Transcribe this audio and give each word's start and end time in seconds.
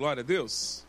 Glória 0.00 0.22
a 0.22 0.24
Deus. 0.24 0.82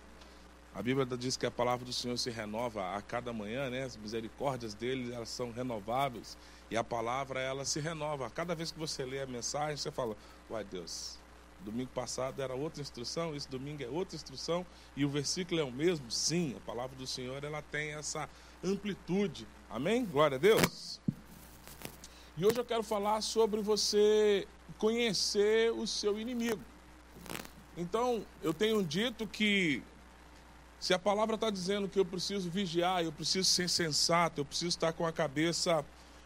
A 0.74 0.82
Bíblia 0.82 1.06
diz 1.18 1.36
que 1.36 1.46
a 1.46 1.52
palavra 1.52 1.86
do 1.86 1.92
Senhor 1.92 2.18
se 2.18 2.30
renova 2.30 2.96
a 2.96 3.02
cada 3.02 3.34
manhã, 3.34 3.70
né? 3.70 3.84
As 3.84 3.98
misericórdias 3.98 4.74
dele, 4.74 5.14
elas 5.14 5.28
são 5.28 5.52
renováveis. 5.52 6.38
E 6.70 6.78
a 6.78 6.84
palavra, 6.86 7.42
ela 7.42 7.66
se 7.66 7.82
renova. 7.82 8.30
Cada 8.30 8.56
vez 8.56 8.72
que 8.72 8.80
você 8.80 9.04
lê 9.04 9.22
a 9.22 9.26
mensagem, 9.26 9.76
você 9.76 9.92
fala, 9.92 10.16
uai 10.50 10.64
Deus, 10.64 11.20
domingo 11.60 11.90
passado 11.94 12.42
era 12.42 12.56
outra 12.56 12.82
instrução, 12.82 13.36
esse 13.36 13.50
domingo 13.50 13.84
é 13.84 13.88
outra 13.90 14.16
instrução, 14.16 14.66
e 14.96 15.04
o 15.04 15.10
versículo 15.10 15.60
é 15.60 15.64
o 15.66 15.72
mesmo? 15.74 16.10
Sim, 16.10 16.56
a 16.56 16.62
palavra 16.62 16.96
do 16.96 17.06
Senhor, 17.06 17.44
ela 17.44 17.62
tem 17.62 17.94
essa 17.94 18.30
amplitude. 18.64 19.46
Amém? 19.70 20.06
Glória 20.06 20.38
a 20.38 20.40
Deus. 20.40 21.02
E 22.38 22.46
hoje 22.46 22.58
eu 22.58 22.64
quero 22.64 22.82
falar 22.82 23.20
sobre 23.20 23.60
você 23.60 24.48
conhecer 24.78 25.70
o 25.74 25.86
seu 25.86 26.18
inimigo. 26.18 26.71
Então, 27.78 28.26
eu 28.44 28.54
tenho 28.54 28.84
dito 28.84 29.26
que 29.26 29.82
se 30.80 30.94
a 30.94 31.00
palavra 31.00 31.36
está 31.36 31.50
dizendo 31.50 31.88
que 31.88 32.00
eu 32.00 32.06
preciso 32.06 32.50
vigiar, 32.50 33.04
eu 33.04 33.12
preciso 33.12 33.48
ser 33.48 33.70
sensato, 33.70 34.42
eu 34.42 34.46
preciso 34.46 34.70
estar 34.70 34.92
com 34.94 35.06
a 35.06 35.12
cabeça 35.12 35.86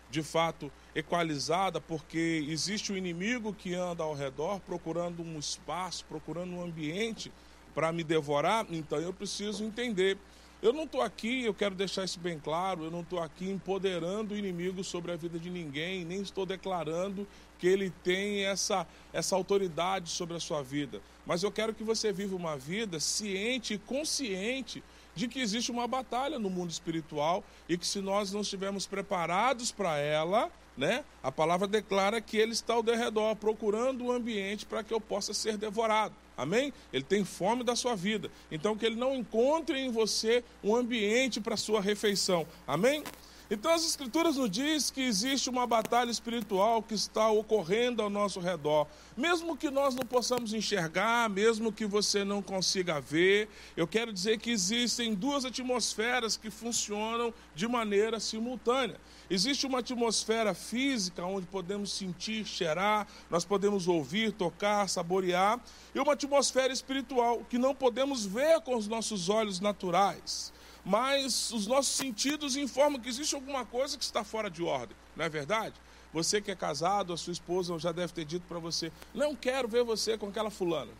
de 0.09 0.23
fato 0.23 0.71
equalizada, 0.95 1.81
porque 1.81 2.45
existe 2.47 2.91
o 2.91 2.95
um 2.95 2.97
inimigo 2.97 3.53
que 3.53 3.73
anda 3.73 4.03
ao 4.03 4.13
redor 4.13 4.59
procurando 4.61 5.21
um 5.21 5.37
espaço, 5.37 6.05
procurando 6.05 6.53
um 6.53 6.63
ambiente 6.63 7.31
para 7.73 7.91
me 7.91 8.03
devorar, 8.03 8.65
então 8.69 8.97
eu 8.99 9.13
preciso 9.13 9.63
entender. 9.63 10.17
Eu 10.65 10.73
não 10.73 10.85
estou 10.85 11.03
aqui, 11.03 11.43
eu 11.43 11.53
quero 11.53 11.75
deixar 11.75 12.05
isso 12.05 12.19
bem 12.19 12.39
claro, 12.39 12.85
eu 12.85 12.89
não 12.89 13.01
estou 13.01 13.19
aqui 13.19 13.47
empoderando 13.47 14.33
o 14.33 14.37
inimigo 14.37 14.83
sobre 14.83 15.11
a 15.11 15.15
vida 15.15 15.37
de 15.37 15.51
ninguém, 15.51 16.03
nem 16.03 16.21
estou 16.21 16.43
declarando 16.43 17.27
que 17.59 17.67
ele 17.67 17.91
tem 18.03 18.45
essa, 18.45 18.87
essa 19.13 19.35
autoridade 19.35 20.09
sobre 20.09 20.35
a 20.35 20.39
sua 20.39 20.63
vida. 20.63 20.99
Mas 21.23 21.43
eu 21.43 21.51
quero 21.51 21.71
que 21.71 21.83
você 21.83 22.11
viva 22.11 22.35
uma 22.35 22.57
vida 22.57 22.99
ciente 22.99 23.75
e 23.75 23.77
consciente 23.77 24.83
de 25.13 25.27
que 25.27 25.39
existe 25.39 25.69
uma 25.69 25.87
batalha 25.87 26.39
no 26.39 26.49
mundo 26.49 26.71
espiritual 26.71 27.43
e 27.69 27.77
que 27.77 27.85
se 27.85 28.01
nós 28.01 28.33
não 28.33 28.41
estivermos 28.41 28.87
preparados 28.87 29.71
para 29.71 29.99
ela, 29.99 30.51
né, 30.77 31.03
a 31.23 31.31
palavra 31.31 31.67
declara 31.67 32.19
que 32.19 32.37
ele 32.37 32.51
está 32.51 32.73
ao 32.73 32.83
derredor, 32.83 33.35
procurando 33.35 34.05
um 34.05 34.11
ambiente 34.11 34.65
para 34.65 34.83
que 34.83 34.93
eu 34.93 34.99
possa 34.99 35.33
ser 35.33 35.57
devorado. 35.57 36.13
Amém? 36.37 36.73
Ele 36.91 37.03
tem 37.03 37.23
fome 37.23 37.63
da 37.63 37.75
sua 37.75 37.95
vida. 37.95 38.29
Então 38.51 38.75
que 38.77 38.85
ele 38.85 38.95
não 38.95 39.15
encontre 39.15 39.79
em 39.79 39.89
você 39.89 40.43
um 40.63 40.75
ambiente 40.75 41.39
para 41.39 41.55
sua 41.55 41.79
refeição. 41.79 42.45
Amém? 42.67 43.03
Então 43.49 43.71
as 43.71 43.85
escrituras 43.85 44.37
nos 44.37 44.49
diz 44.49 44.89
que 44.89 45.01
existe 45.01 45.51
uma 45.51 45.67
batalha 45.67 46.09
espiritual 46.09 46.81
que 46.81 46.95
está 46.95 47.29
ocorrendo 47.29 48.01
ao 48.01 48.09
nosso 48.09 48.39
redor. 48.39 48.87
Mesmo 49.15 49.55
que 49.55 49.69
nós 49.69 49.93
não 49.93 50.03
possamos 50.03 50.51
enxergar, 50.51 51.29
mesmo 51.29 51.71
que 51.71 51.85
você 51.85 52.23
não 52.23 52.41
consiga 52.41 52.99
ver, 52.99 53.47
eu 53.77 53.87
quero 53.87 54.11
dizer 54.11 54.39
que 54.39 54.49
existem 54.49 55.13
duas 55.13 55.45
atmosferas 55.45 56.35
que 56.35 56.49
funcionam 56.49 57.31
de 57.53 57.67
maneira 57.67 58.19
simultânea. 58.19 58.99
Existe 59.29 59.65
uma 59.65 59.79
atmosfera 59.79 60.53
física 60.53 61.25
onde 61.25 61.47
podemos 61.47 61.91
sentir, 61.91 62.45
cheirar, 62.45 63.07
nós 63.29 63.43
podemos 63.43 63.87
ouvir, 63.87 64.31
tocar, 64.31 64.87
saborear, 64.87 65.59
e 65.93 65.99
uma 65.99 66.13
atmosfera 66.13 66.71
espiritual 66.71 67.43
que 67.49 67.57
não 67.57 67.73
podemos 67.73 68.25
ver 68.25 68.61
com 68.61 68.75
os 68.75 68.87
nossos 68.87 69.29
olhos 69.29 69.59
naturais 69.59 70.53
mas 70.85 71.51
os 71.51 71.65
nossos 71.65 71.95
sentidos 71.95 72.55
informam 72.55 73.01
que 73.01 73.09
existe 73.09 73.33
alguma 73.33 73.65
coisa 73.65 73.97
que 73.97 74.03
está 74.03 74.23
fora 74.23 74.51
de 74.51 74.61
ordem, 74.61 74.95
não 75.15 75.25
é 75.25 75.29
verdade? 75.29 75.73
Você 76.13 76.39
que 76.39 76.51
é 76.51 76.55
casado, 76.55 77.11
a 77.11 77.17
sua 77.17 77.33
esposa 77.33 77.77
já 77.79 77.91
deve 77.91 78.13
ter 78.13 78.23
dito 78.23 78.45
para 78.47 78.59
você: 78.59 78.89
Não 79.13 79.35
quero 79.35 79.67
ver 79.67 79.83
você 79.83 80.17
com 80.17 80.27
aquela 80.27 80.49
fulana. 80.49 80.91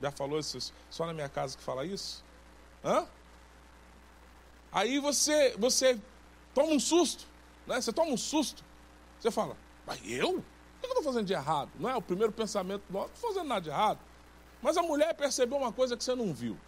Já 0.00 0.10
falou 0.10 0.38
isso 0.38 0.72
só 0.88 1.04
na 1.04 1.12
minha 1.12 1.28
casa 1.28 1.54
que 1.54 1.62
fala 1.62 1.84
isso? 1.84 2.24
Hã? 2.82 3.06
Aí 4.70 4.98
você, 5.00 5.54
você 5.58 5.98
toma 6.54 6.72
um 6.72 6.80
susto, 6.80 7.26
né? 7.68 7.80
Você 7.80 7.92
toma 7.92 8.10
um 8.10 8.16
susto. 8.16 8.64
Você 9.20 9.30
fala: 9.30 9.56
Mas 9.86 10.00
eu? 10.04 10.38
O 10.38 10.80
que 10.80 10.86
eu 10.86 10.88
estou 10.88 11.04
fazendo 11.04 11.26
de 11.26 11.32
errado? 11.32 11.70
Não 11.78 11.88
é 11.88 11.96
o 11.96 12.02
primeiro 12.02 12.32
pensamento 12.32 12.82
não 12.90 13.06
estou 13.06 13.30
fazendo 13.30 13.48
nada 13.48 13.60
de 13.60 13.68
errado. 13.68 13.98
Mas 14.60 14.76
a 14.76 14.82
mulher 14.82 15.14
percebeu 15.14 15.58
uma 15.58 15.72
coisa 15.72 15.96
que 15.96 16.02
você 16.02 16.14
não 16.14 16.34
viu 16.34 16.58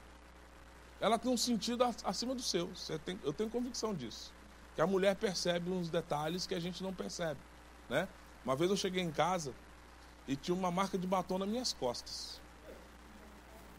ela 1.00 1.18
tem 1.18 1.32
um 1.32 1.36
sentido 1.36 1.82
acima 2.04 2.34
do 2.34 2.42
seu. 2.42 2.70
Tem, 3.04 3.18
eu 3.24 3.32
tenho 3.32 3.48
convicção 3.48 3.94
disso. 3.94 4.32
Que 4.74 4.82
a 4.82 4.86
mulher 4.86 5.16
percebe 5.16 5.70
uns 5.70 5.88
detalhes 5.88 6.46
que 6.46 6.54
a 6.54 6.60
gente 6.60 6.82
não 6.82 6.92
percebe. 6.92 7.40
Né? 7.88 8.06
Uma 8.44 8.54
vez 8.54 8.70
eu 8.70 8.76
cheguei 8.76 9.02
em 9.02 9.10
casa 9.10 9.54
e 10.28 10.36
tinha 10.36 10.54
uma 10.54 10.70
marca 10.70 10.98
de 10.98 11.06
batom 11.06 11.38
nas 11.38 11.48
minhas 11.48 11.72
costas. 11.72 12.40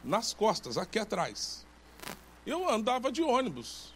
Nas 0.04 0.34
costas, 0.34 0.78
aqui 0.78 0.98
atrás. 0.98 1.66
Eu 2.46 2.68
andava 2.68 3.12
de 3.12 3.22
ônibus. 3.22 3.94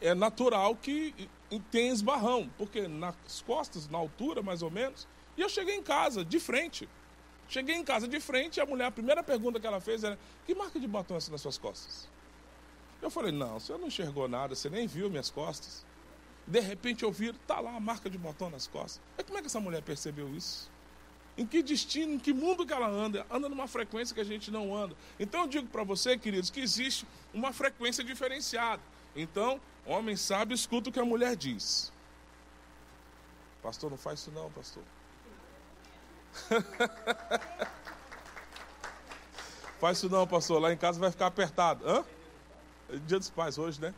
É 0.00 0.14
natural 0.14 0.76
que 0.76 1.28
tenha 1.70 1.92
esbarrão, 1.92 2.50
porque 2.58 2.88
nas 2.88 3.42
costas, 3.46 3.88
na 3.88 3.98
altura 3.98 4.42
mais 4.42 4.62
ou 4.62 4.70
menos. 4.70 5.06
E 5.36 5.40
eu 5.40 5.48
cheguei 5.48 5.76
em 5.76 5.82
casa, 5.82 6.24
de 6.24 6.40
frente. 6.40 6.88
Cheguei 7.48 7.74
em 7.76 7.84
casa 7.84 8.08
de 8.08 8.18
frente 8.20 8.56
e 8.56 8.60
a 8.60 8.66
mulher, 8.66 8.86
a 8.86 8.90
primeira 8.90 9.22
pergunta 9.22 9.60
que 9.60 9.66
ela 9.66 9.80
fez 9.80 10.02
era: 10.02 10.18
Que 10.46 10.54
marca 10.54 10.80
de 10.80 10.88
batom 10.88 11.14
é 11.14 11.16
essa 11.18 11.30
nas 11.30 11.40
suas 11.40 11.58
costas? 11.58 12.08
Eu 13.04 13.10
falei, 13.10 13.32
não, 13.32 13.60
você 13.60 13.76
não 13.76 13.88
enxergou 13.88 14.26
nada, 14.26 14.54
você 14.54 14.70
nem 14.70 14.86
viu 14.86 15.10
minhas 15.10 15.30
costas. 15.30 15.84
De 16.46 16.58
repente 16.58 17.04
eu 17.04 17.12
vi, 17.12 17.34
tá 17.46 17.60
lá 17.60 17.76
a 17.76 17.80
marca 17.80 18.08
de 18.08 18.16
botão 18.16 18.48
nas 18.48 18.66
costas. 18.66 18.98
Mas 19.14 19.26
como 19.26 19.38
é 19.38 19.42
que 19.42 19.46
essa 19.46 19.60
mulher 19.60 19.82
percebeu 19.82 20.34
isso? 20.34 20.70
Em 21.36 21.46
que 21.46 21.62
destino, 21.62 22.14
em 22.14 22.18
que 22.18 22.32
mundo 22.32 22.64
que 22.64 22.72
ela 22.72 22.88
anda? 22.88 23.26
Anda 23.30 23.46
numa 23.46 23.68
frequência 23.68 24.14
que 24.14 24.22
a 24.22 24.24
gente 24.24 24.50
não 24.50 24.74
anda. 24.74 24.96
Então 25.20 25.42
eu 25.42 25.46
digo 25.46 25.68
para 25.68 25.84
você, 25.84 26.16
queridos, 26.16 26.48
que 26.48 26.60
existe 26.60 27.06
uma 27.34 27.52
frequência 27.52 28.02
diferenciada. 28.02 28.80
Então, 29.14 29.60
homem 29.86 30.16
sábio, 30.16 30.54
escuta 30.54 30.90
o 30.90 30.92
que 30.92 30.98
a 30.98 31.04
mulher 31.04 31.36
diz. 31.36 31.92
Pastor, 33.62 33.90
não 33.90 33.96
faz 33.96 34.20
isso 34.20 34.30
não, 34.30 34.50
pastor. 34.50 34.82
faz 39.80 39.98
isso 39.98 40.08
não, 40.08 40.26
pastor. 40.26 40.60
Lá 40.60 40.72
em 40.72 40.76
casa 40.76 40.98
vai 40.98 41.10
ficar 41.10 41.26
apertado. 41.26 41.88
Hã? 41.88 42.04
É 42.90 42.96
dia 42.96 43.18
dos 43.18 43.30
pais 43.30 43.56
hoje, 43.56 43.80
né? 43.80 43.94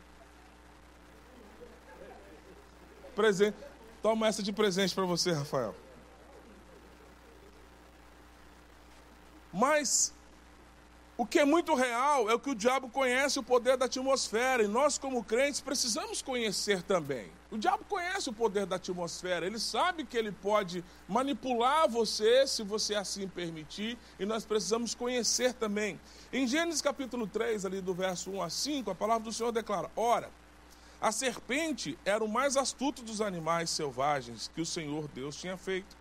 Presente. 3.15 3.57
Toma 4.01 4.27
essa 4.27 4.43
de 4.43 4.53
presente 4.53 4.93
para 4.93 5.05
você, 5.05 5.31
Rafael. 5.33 5.75
Mas 9.51 10.13
o 11.17 11.25
que 11.25 11.39
é 11.39 11.45
muito 11.45 11.73
real 11.73 12.29
é 12.29 12.35
o 12.35 12.39
que 12.39 12.51
o 12.51 12.55
diabo 12.55 12.89
conhece 12.89 13.39
o 13.39 13.43
poder 13.43 13.75
da 13.75 13.85
atmosfera 13.85 14.61
e 14.61 14.67
nós, 14.67 14.99
como 14.99 15.23
crentes, 15.23 15.59
precisamos 15.59 16.21
conhecer 16.21 16.83
também. 16.83 17.31
O 17.49 17.57
diabo 17.57 17.83
conhece 17.85 18.29
o 18.29 18.33
poder 18.33 18.67
da 18.67 18.75
atmosfera, 18.75 19.43
ele 19.43 19.57
sabe 19.57 20.05
que 20.05 20.15
ele 20.15 20.31
pode 20.31 20.85
manipular 21.09 21.89
você 21.89 22.45
se 22.45 22.61
você 22.61 22.93
assim 22.93 23.27
permitir 23.27 23.97
e 24.19 24.27
nós 24.27 24.45
precisamos 24.45 24.93
conhecer 24.93 25.53
também. 25.53 25.99
Em 26.31 26.45
Gênesis 26.45 26.83
capítulo 26.83 27.25
3, 27.25 27.65
ali 27.65 27.81
do 27.81 27.95
verso 27.95 28.29
1 28.29 28.43
a 28.43 28.49
5, 28.51 28.91
a 28.91 28.95
palavra 28.95 29.23
do 29.23 29.33
Senhor 29.33 29.51
declara: 29.51 29.89
Ora, 29.95 30.29
a 31.01 31.11
serpente 31.11 31.97
era 32.05 32.23
o 32.23 32.29
mais 32.29 32.55
astuto 32.55 33.01
dos 33.01 33.21
animais 33.21 33.71
selvagens 33.71 34.51
que 34.53 34.61
o 34.61 34.65
Senhor 34.65 35.07
Deus 35.07 35.35
tinha 35.35 35.57
feito. 35.57 35.97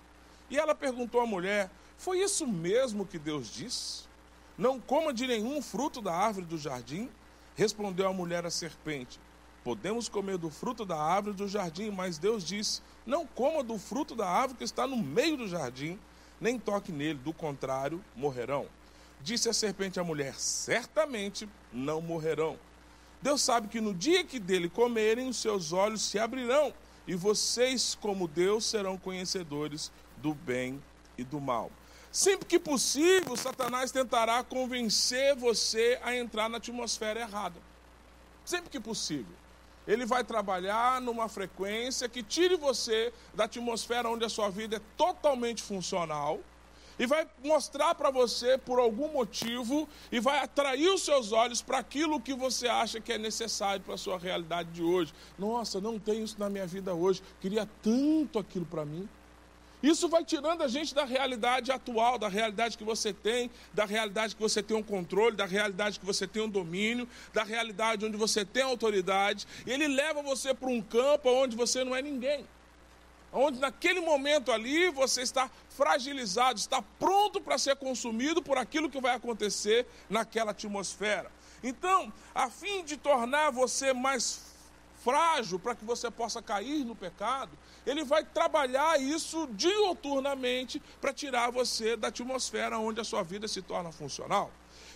E 0.51 0.59
ela 0.59 0.75
perguntou 0.75 1.23
à 1.23 1.27
mulher: 1.27 1.71
Foi 1.97 2.19
isso 2.19 2.47
mesmo 2.47 3.07
que 3.07 3.19
Deus 3.19 3.51
disse? 3.51 4.05
Não 4.59 4.81
coma 4.81 5.13
de 5.13 5.27
nenhum 5.27 5.61
fruto 5.61 6.01
da 6.01 6.15
árvore 6.15 6.47
do 6.47 6.57
jardim. 6.57 7.11
Respondeu 7.55 8.09
a 8.09 8.13
mulher 8.13 8.47
à 8.47 8.51
serpente: 8.51 9.21
Podemos 9.63 10.09
comer 10.09 10.39
do 10.39 10.49
fruto 10.49 10.85
da 10.85 10.97
árvore 10.97 11.35
do 11.35 11.49
jardim, 11.49 11.91
mas 11.91 12.19
Deus 12.19 12.45
disse: 12.45 12.81
Não 13.05 13.27
coma 13.27 13.63
do 13.63 13.79
fruto 13.79 14.15
da 14.15 14.29
árvore 14.29 14.59
que 14.59 14.65
está 14.65 14.87
no 14.87 14.97
meio 14.97 15.37
do 15.37 15.49
jardim, 15.49 15.99
nem 16.41 16.59
toque 16.59 16.93
nele, 16.93 17.19
do 17.19 17.33
contrário, 17.33 18.03
morrerão. 18.15 18.67
Disse 19.21 19.49
a 19.49 19.53
serpente 19.53 19.99
à 19.99 20.05
mulher: 20.05 20.35
Certamente 20.39 21.49
não 21.73 22.01
morrerão. 22.01 22.59
Deus 23.21 23.43
sabe 23.43 23.69
que 23.69 23.81
no 23.81 23.93
dia 23.93 24.25
que 24.25 24.39
dele 24.39 24.69
comerem, 24.69 25.29
os 25.29 25.39
seus 25.39 25.73
olhos 25.73 26.03
se 26.03 26.19
abrirão, 26.19 26.73
e 27.07 27.15
vocês, 27.15 27.97
como 28.01 28.29
Deus, 28.29 28.65
serão 28.65 28.97
conhecedores 28.97 29.91
do 30.19 30.35
bem 30.35 30.83
e 31.19 31.25
do 31.25 31.41
mal. 31.41 31.71
Sempre 32.17 32.47
que 32.47 32.59
possível, 32.59 33.37
Satanás 33.37 33.93
tentará 33.93 34.43
convencer 34.43 35.37
você 35.37 36.01
a 36.03 36.17
entrar 36.17 36.49
na 36.49 36.57
atmosfera 36.57 37.21
errada. 37.21 37.61
Sempre 38.43 38.71
que 38.71 38.81
possível. 38.81 39.37
Ele 39.87 40.07
vai 40.07 40.25
trabalhar 40.25 40.99
numa 41.03 41.29
frequência 41.29 42.09
que 42.09 42.23
tire 42.23 42.57
você 42.57 43.13
da 43.35 43.45
atmosfera 43.45 44.09
onde 44.09 44.25
a 44.25 44.31
sua 44.31 44.49
vida 44.49 44.77
é 44.77 44.81
totalmente 44.97 45.63
funcional 45.63 46.41
e 46.99 47.05
vai 47.05 47.29
mostrar 47.45 47.95
para 47.95 48.11
você 48.11 48.57
por 48.57 48.79
algum 48.79 49.13
motivo 49.13 49.87
e 50.11 50.19
vai 50.19 50.39
atrair 50.39 50.89
os 50.89 51.03
seus 51.03 51.33
olhos 51.33 51.61
para 51.61 51.77
aquilo 51.77 52.19
que 52.19 52.33
você 52.33 52.67
acha 52.67 52.99
que 52.99 53.13
é 53.13 53.19
necessário 53.19 53.83
para 53.83 53.93
a 53.93 53.99
sua 53.99 54.19
realidade 54.19 54.71
de 54.71 54.83
hoje. 54.83 55.13
Nossa, 55.39 55.83
não 55.83 55.99
tenho 55.99 56.25
isso 56.25 56.37
na 56.39 56.49
minha 56.49 56.67
vida 56.67 56.95
hoje. 56.95 57.23
Queria 57.43 57.69
tanto 57.83 58.39
aquilo 58.39 58.65
para 58.65 58.87
mim. 58.87 59.07
Isso 59.87 60.09
vai 60.09 60.25
tirando 60.25 60.63
a 60.63 60.67
gente 60.67 60.93
da 60.93 61.05
realidade 61.05 61.71
atual, 61.71 62.19
da 62.19 62.27
realidade 62.27 62.77
que 62.77 62.83
você 62.83 63.13
tem, 63.13 63.49
da 63.73 63.85
realidade 63.85 64.35
que 64.35 64.43
você 64.43 64.61
tem 64.61 64.77
um 64.77 64.83
controle, 64.83 65.37
da 65.37 65.47
realidade 65.47 66.01
que 66.01 66.05
você 66.05 66.27
tem 66.27 66.43
um 66.43 66.49
domínio, 66.49 67.09
da 67.33 67.45
realidade 67.45 68.05
onde 68.05 68.17
você 68.17 68.45
tem 68.45 68.65
autoridade. 68.65 69.47
E 69.65 69.71
ele 69.71 69.87
leva 69.87 70.23
você 70.23 70.53
para 70.53 70.69
um 70.69 70.83
campo 70.83 71.31
onde 71.31 71.55
você 71.55 71.85
não 71.85 71.95
é 71.95 72.03
ninguém. 72.03 72.45
Onde 73.33 73.61
naquele 73.61 74.01
momento 74.01 74.51
ali 74.51 74.91
você 74.91 75.23
está 75.23 75.49
fragilizado, 75.69 76.59
está 76.59 76.83
pronto 76.83 77.41
para 77.41 77.57
ser 77.57 77.77
consumido 77.77 78.43
por 78.43 78.59
aquilo 78.59 78.91
que 78.91 79.01
vai 79.01 79.15
acontecer 79.15 79.87
naquela 80.11 80.51
atmosfera. 80.51 81.31
Então, 81.63 82.13
a 82.35 82.51
fim 82.51 82.83
de 82.83 82.97
tornar 82.97 83.53
você 83.53 83.93
mais 83.93 84.47
frágil 85.05 85.61
para 85.61 85.77
que 85.77 85.85
você 85.85 86.11
possa 86.11 86.43
cair 86.43 86.85
no 86.85 86.97
pecado, 86.97 87.53
ele 87.87 88.03
vai 88.05 88.25
trabalhar 88.25 89.01
isso 89.01 89.47
dioturnamente 89.53 90.83
para 91.01 91.13
tirar 91.13 91.51
você 91.51 91.97
da 91.97 92.09
atmosfera 92.09 92.79
onde 92.79 93.01
a 93.01 93.05
sua 93.05 93.23
vida 93.23 93.47
se 93.47 93.63
torna 93.63 93.93
funcional. 93.93 94.51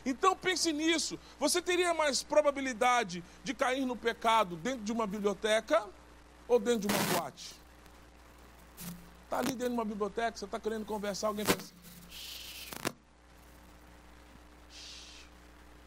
Então 0.05 0.35
pense 0.35 0.73
nisso. 0.73 1.19
Você 1.39 1.63
teria 1.63 1.95
mais 1.95 2.23
probabilidade 2.23 3.23
de 3.45 3.55
cair 3.55 3.87
no 3.87 3.95
pecado 3.95 4.57
dentro 4.57 4.85
de 4.85 4.91
uma 4.91 5.07
biblioteca 5.07 5.87
ou 6.49 6.59
dentro 6.59 6.89
de 6.89 6.95
uma 6.95 7.03
boate? 7.15 7.55
Está 9.25 9.39
ali 9.39 9.53
dentro 9.53 9.69
de 9.69 9.75
uma 9.75 9.85
biblioteca, 9.85 10.37
você 10.37 10.45
está 10.45 10.59
querendo 10.59 10.85
conversar, 10.85 11.29
alguém 11.29 11.45
fala 11.45 11.59
assim, 11.59 11.75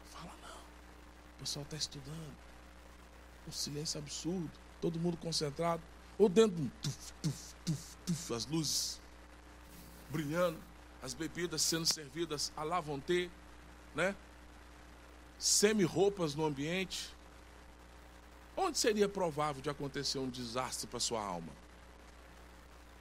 Fala 0.06 0.32
não. 0.40 0.56
O 1.36 1.40
pessoal 1.40 1.62
está 1.64 1.76
estudando. 1.76 2.34
Um 3.46 3.52
silêncio 3.52 3.98
absurdo. 3.98 4.50
Todo 4.80 4.98
mundo 4.98 5.18
concentrado. 5.18 5.82
Ou 6.18 6.28
dentro 6.28 6.56
de 6.56 6.68
tuf, 6.82 7.12
tuf, 7.22 7.54
tuf, 7.64 7.96
tuf, 8.06 8.34
as 8.34 8.46
luzes 8.46 9.00
brilhando, 10.10 10.58
as 11.02 11.12
bebidas 11.12 11.62
sendo 11.62 11.86
servidas 11.86 12.52
a 12.56 12.62
lá 12.62 12.80
vão 12.80 13.00
ter, 13.00 13.30
né? 13.94 14.14
Semi-roupas 15.38 16.34
no 16.34 16.44
ambiente. 16.44 17.14
Onde 18.56 18.78
seria 18.78 19.08
provável 19.08 19.60
de 19.60 19.68
acontecer 19.68 20.18
um 20.18 20.28
desastre 20.28 20.86
para 20.86 21.00
sua 21.00 21.20
alma? 21.20 21.52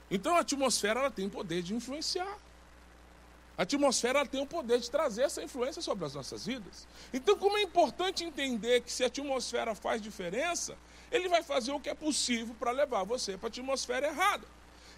Então 0.09 0.35
a 0.35 0.39
atmosfera 0.39 0.99
ela 0.99 1.11
tem 1.11 1.29
poder 1.29 1.61
de 1.61 1.75
influenciar. 1.75 2.37
A 3.55 3.61
atmosfera 3.61 4.19
ela 4.19 4.27
tem 4.27 4.41
o 4.41 4.47
poder 4.47 4.79
de 4.79 4.89
trazer 4.89 5.23
essa 5.23 5.43
influência 5.43 5.81
sobre 5.81 6.05
as 6.05 6.15
nossas 6.15 6.45
vidas. 6.47 6.87
Então, 7.13 7.37
como 7.37 7.57
é 7.57 7.61
importante 7.61 8.23
entender 8.23 8.81
que 8.81 8.91
se 8.91 9.03
a 9.03 9.07
atmosfera 9.07 9.75
faz 9.75 10.01
diferença, 10.01 10.75
ele 11.13 11.29
vai 11.29 11.43
fazer 11.43 11.71
o 11.71 11.79
que 11.79 11.89
é 11.89 11.93
possível 11.93 12.55
para 12.59 12.71
levar 12.71 13.03
você 13.03 13.37
para 13.37 13.47
a 13.47 13.49
atmosfera 13.49 14.07
errada. 14.07 14.47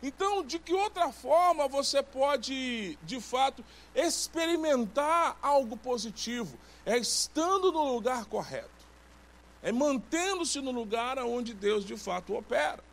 Então, 0.01 0.44
de 0.44 0.57
que 0.59 0.73
outra 0.73 1.12
forma 1.12 1.67
você 1.67 2.01
pode, 2.01 2.97
de 3.03 3.19
fato, 3.19 3.63
experimentar 3.94 5.38
algo 5.41 5.75
positivo? 5.75 6.57
É 6.85 6.97
estando 6.97 7.71
no 7.71 7.83
lugar 7.94 8.25
correto, 8.25 8.69
é 9.62 9.71
mantendo-se 9.71 10.62
no 10.62 10.71
lugar 10.71 11.19
onde 11.19 11.53
Deus 11.53 11.83
de 11.83 11.97
fato 11.97 12.33
opera. 12.33 12.83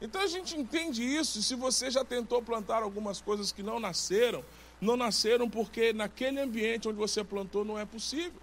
Então 0.00 0.20
a 0.20 0.26
gente 0.26 0.54
entende 0.54 1.02
isso. 1.02 1.42
Se 1.42 1.54
você 1.54 1.90
já 1.90 2.04
tentou 2.04 2.42
plantar 2.42 2.82
algumas 2.82 3.20
coisas 3.20 3.52
que 3.52 3.62
não 3.62 3.80
nasceram, 3.80 4.44
não 4.80 4.96
nasceram 4.96 5.48
porque 5.48 5.92
naquele 5.94 6.40
ambiente 6.40 6.88
onde 6.88 6.98
você 6.98 7.24
plantou 7.24 7.64
não 7.64 7.78
é 7.78 7.86
possível. 7.86 8.40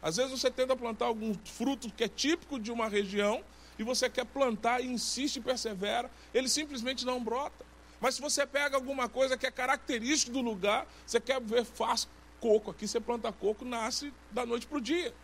Às 0.00 0.16
vezes 0.16 0.30
você 0.30 0.50
tenta 0.50 0.76
plantar 0.76 1.06
algum 1.06 1.34
fruto 1.44 1.90
que 1.90 2.04
é 2.04 2.08
típico 2.08 2.60
de 2.60 2.70
uma 2.70 2.88
região 2.88 3.42
e 3.78 3.82
você 3.82 4.08
quer 4.08 4.24
plantar 4.24 4.80
e 4.80 4.86
insiste 4.86 5.36
e 5.36 5.40
persevera, 5.40 6.10
ele 6.32 6.48
simplesmente 6.48 7.04
não 7.04 7.22
brota. 7.22 7.64
Mas 8.00 8.16
se 8.16 8.20
você 8.20 8.46
pega 8.46 8.76
alguma 8.76 9.08
coisa 9.08 9.36
que 9.36 9.46
é 9.46 9.50
característica 9.50 10.32
do 10.32 10.40
lugar, 10.40 10.86
você 11.06 11.20
quer 11.20 11.40
ver 11.40 11.64
faz 11.64 12.06
coco, 12.40 12.70
aqui 12.70 12.86
você 12.86 13.00
planta 13.00 13.32
coco, 13.32 13.64
nasce 13.64 14.12
da 14.30 14.44
noite 14.44 14.66
para 14.66 14.78
o 14.78 14.80
dia. 14.80 15.14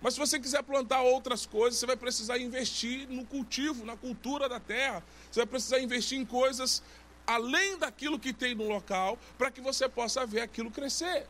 Mas 0.00 0.14
se 0.14 0.20
você 0.20 0.38
quiser 0.38 0.62
plantar 0.62 1.02
outras 1.02 1.46
coisas, 1.46 1.78
você 1.78 1.86
vai 1.86 1.96
precisar 1.96 2.38
investir 2.38 3.08
no 3.08 3.24
cultivo, 3.24 3.84
na 3.84 3.96
cultura 3.96 4.48
da 4.48 4.60
terra. 4.60 5.02
Você 5.30 5.40
vai 5.40 5.46
precisar 5.46 5.78
investir 5.80 6.18
em 6.18 6.24
coisas 6.24 6.82
além 7.26 7.76
daquilo 7.78 8.18
que 8.18 8.32
tem 8.32 8.54
no 8.54 8.68
local, 8.68 9.18
para 9.36 9.50
que 9.50 9.60
você 9.60 9.88
possa 9.88 10.24
ver 10.24 10.42
aquilo 10.42 10.70
crescer. 10.70 11.26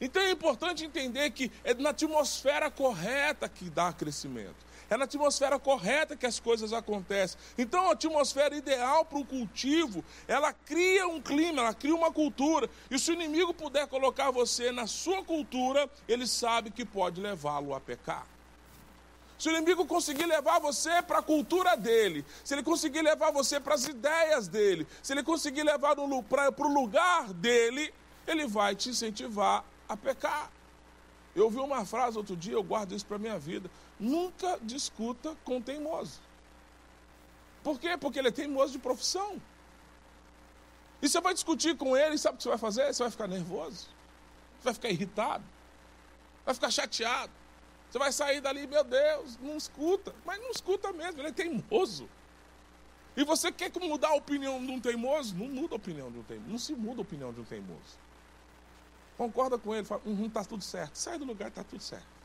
Então 0.00 0.22
é 0.22 0.30
importante 0.30 0.84
entender 0.84 1.30
que 1.30 1.50
é 1.64 1.74
na 1.74 1.90
atmosfera 1.90 2.70
correta 2.70 3.48
que 3.48 3.68
dá 3.68 3.92
crescimento. 3.92 4.69
É 4.90 4.96
na 4.96 5.04
atmosfera 5.04 5.56
correta 5.56 6.16
que 6.16 6.26
as 6.26 6.40
coisas 6.40 6.72
acontecem. 6.72 7.38
Então, 7.56 7.88
a 7.88 7.92
atmosfera 7.92 8.56
ideal 8.56 9.04
para 9.04 9.18
o 9.18 9.24
cultivo, 9.24 10.04
ela 10.26 10.52
cria 10.52 11.06
um 11.06 11.22
clima, 11.22 11.62
ela 11.62 11.72
cria 11.72 11.94
uma 11.94 12.12
cultura. 12.12 12.68
E 12.90 12.98
se 12.98 13.12
o 13.12 13.14
inimigo 13.14 13.54
puder 13.54 13.86
colocar 13.86 14.32
você 14.32 14.72
na 14.72 14.88
sua 14.88 15.24
cultura, 15.24 15.88
ele 16.08 16.26
sabe 16.26 16.72
que 16.72 16.84
pode 16.84 17.20
levá-lo 17.20 17.72
a 17.72 17.80
pecar. 17.80 18.26
Se 19.38 19.48
o 19.48 19.52
inimigo 19.52 19.86
conseguir 19.86 20.26
levar 20.26 20.58
você 20.58 21.00
para 21.00 21.20
a 21.20 21.22
cultura 21.22 21.76
dele, 21.76 22.24
se 22.44 22.52
ele 22.52 22.62
conseguir 22.62 23.00
levar 23.00 23.30
você 23.30 23.60
para 23.60 23.74
as 23.74 23.86
ideias 23.86 24.48
dele, 24.48 24.86
se 25.00 25.12
ele 25.12 25.22
conseguir 25.22 25.62
levar 25.62 25.94
para 25.94 26.66
o 26.66 26.74
lugar 26.74 27.32
dele, 27.32 27.94
ele 28.26 28.46
vai 28.46 28.74
te 28.74 28.90
incentivar 28.90 29.64
a 29.88 29.96
pecar. 29.96 30.50
Eu 31.34 31.44
ouvi 31.44 31.58
uma 31.58 31.84
frase 31.84 32.18
outro 32.18 32.36
dia, 32.36 32.54
eu 32.54 32.62
guardo 32.62 32.94
isso 32.94 33.06
para 33.06 33.16
a 33.16 33.20
minha 33.20 33.38
vida. 33.38 33.70
Nunca 34.00 34.58
discuta 34.62 35.36
com 35.44 35.60
teimoso. 35.60 36.20
Por 37.62 37.78
quê? 37.78 37.98
Porque 37.98 38.18
ele 38.18 38.28
é 38.28 38.32
teimoso 38.32 38.72
de 38.72 38.78
profissão. 38.78 39.40
E 41.02 41.08
você 41.08 41.20
vai 41.20 41.34
discutir 41.34 41.76
com 41.76 41.94
ele, 41.94 42.16
sabe 42.16 42.34
o 42.34 42.36
que 42.38 42.42
você 42.42 42.48
vai 42.48 42.58
fazer? 42.58 42.92
Você 42.92 43.02
vai 43.02 43.10
ficar 43.10 43.28
nervoso, 43.28 43.88
você 44.58 44.64
vai 44.64 44.74
ficar 44.74 44.88
irritado, 44.88 45.44
vai 46.44 46.54
ficar 46.54 46.70
chateado. 46.70 47.32
Você 47.90 47.98
vai 47.98 48.12
sair 48.12 48.40
dali, 48.40 48.66
meu 48.66 48.84
Deus, 48.84 49.36
não 49.38 49.56
escuta. 49.56 50.14
Mas 50.24 50.40
não 50.40 50.50
escuta 50.50 50.92
mesmo, 50.92 51.20
ele 51.20 51.28
é 51.28 51.32
teimoso. 51.32 52.08
E 53.16 53.24
você 53.24 53.50
quer 53.50 53.70
mudar 53.80 54.10
a 54.10 54.14
opinião 54.14 54.64
de 54.64 54.70
um 54.70 54.80
teimoso? 54.80 55.34
Não 55.34 55.48
muda 55.48 55.74
a 55.74 55.76
opinião 55.76 56.10
de 56.10 56.18
um 56.18 56.22
teimoso. 56.22 56.50
Não 56.50 56.58
se 56.58 56.74
muda 56.74 57.00
a 57.00 57.02
opinião 57.02 57.32
de 57.32 57.40
um 57.40 57.44
teimoso. 57.44 57.98
Concorda 59.18 59.58
com 59.58 59.74
ele, 59.74 59.84
fala, 59.84 60.00
uhum, 60.06 60.30
tá 60.30 60.44
tudo 60.44 60.62
certo. 60.62 60.96
Sai 60.96 61.18
do 61.18 61.24
lugar, 61.24 61.48
está 61.48 61.64
tudo 61.64 61.82
certo. 61.82 62.19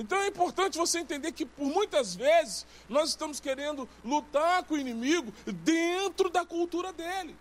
Então 0.00 0.18
é 0.18 0.28
importante 0.28 0.78
você 0.78 0.98
entender 0.98 1.30
que 1.30 1.44
por 1.44 1.66
muitas 1.66 2.14
vezes 2.14 2.66
nós 2.88 3.10
estamos 3.10 3.38
querendo 3.38 3.86
lutar 4.02 4.64
com 4.64 4.72
o 4.72 4.78
inimigo 4.78 5.30
dentro 5.44 6.30
da 6.30 6.42
cultura 6.42 6.90
dele. 6.90 7.36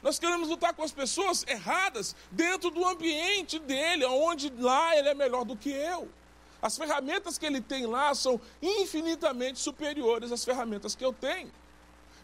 Nós 0.00 0.16
queremos 0.16 0.48
lutar 0.48 0.72
com 0.74 0.84
as 0.84 0.92
pessoas 0.92 1.44
erradas 1.48 2.14
dentro 2.30 2.70
do 2.70 2.86
ambiente 2.86 3.58
dele, 3.58 4.04
onde 4.04 4.48
lá 4.60 4.96
ele 4.96 5.08
é 5.08 5.14
melhor 5.14 5.44
do 5.44 5.56
que 5.56 5.70
eu. 5.70 6.08
As 6.62 6.78
ferramentas 6.78 7.36
que 7.36 7.44
ele 7.44 7.60
tem 7.60 7.84
lá 7.84 8.14
são 8.14 8.40
infinitamente 8.62 9.58
superiores 9.58 10.30
às 10.30 10.44
ferramentas 10.44 10.94
que 10.94 11.04
eu 11.04 11.12
tenho. 11.12 11.50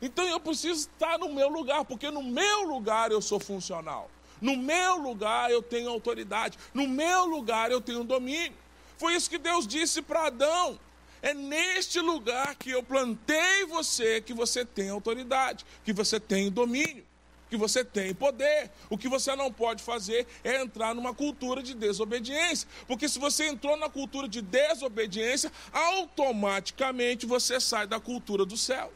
Então 0.01 0.25
eu 0.25 0.39
preciso 0.39 0.83
estar 0.83 1.19
no 1.19 1.35
meu 1.35 1.49
lugar, 1.49 1.85
porque 1.85 2.13
no 2.13 2.23
meu 2.23 2.63
lugar 2.63 3.11
eu 3.11 3.21
sou 3.21 3.41
funcional. 3.41 4.09
No 4.41 4.57
meu 4.57 4.99
lugar 4.99 5.51
eu 5.51 5.61
tenho 5.61 5.91
autoridade. 5.91 6.57
No 6.73 6.87
meu 6.87 7.25
lugar 7.25 7.73
eu 7.73 7.81
tenho 7.81 8.05
domínio. 8.05 8.63
Foi 9.05 9.15
isso 9.15 9.29
que 9.29 9.37
Deus 9.37 9.67
disse 9.67 10.01
para 10.01 10.29
Adão. 10.29 10.81
É 11.21 11.35
neste 11.35 12.01
lugar 12.01 12.55
que 12.55 12.71
eu 12.71 12.83
plantei 12.83 13.67
você 13.69 14.23
que 14.23 14.33
você 14.33 14.65
tem 14.65 14.89
autoridade, 14.89 15.67
que 15.85 15.93
você 15.93 16.19
tem 16.19 16.51
domínio, 16.51 17.05
que 17.51 17.57
você 17.59 17.85
tem 17.85 18.15
poder. 18.15 18.71
O 18.89 18.97
que 18.97 19.07
você 19.07 19.37
não 19.37 19.53
pode 19.53 19.83
fazer 19.83 20.27
é 20.43 20.59
entrar 20.63 20.95
numa 20.95 21.13
cultura 21.13 21.63
de 21.63 21.75
desobediência. 21.75 22.67
Porque 22.87 23.07
se 23.07 23.19
você 23.19 23.47
entrou 23.47 23.77
na 23.77 23.91
cultura 23.91 24.27
de 24.27 24.41
desobediência, 24.41 25.53
automaticamente 25.71 27.27
você 27.27 27.61
sai 27.61 27.87
da 27.87 28.01
cultura 28.01 28.47
do 28.47 28.57
céu. 28.57 28.91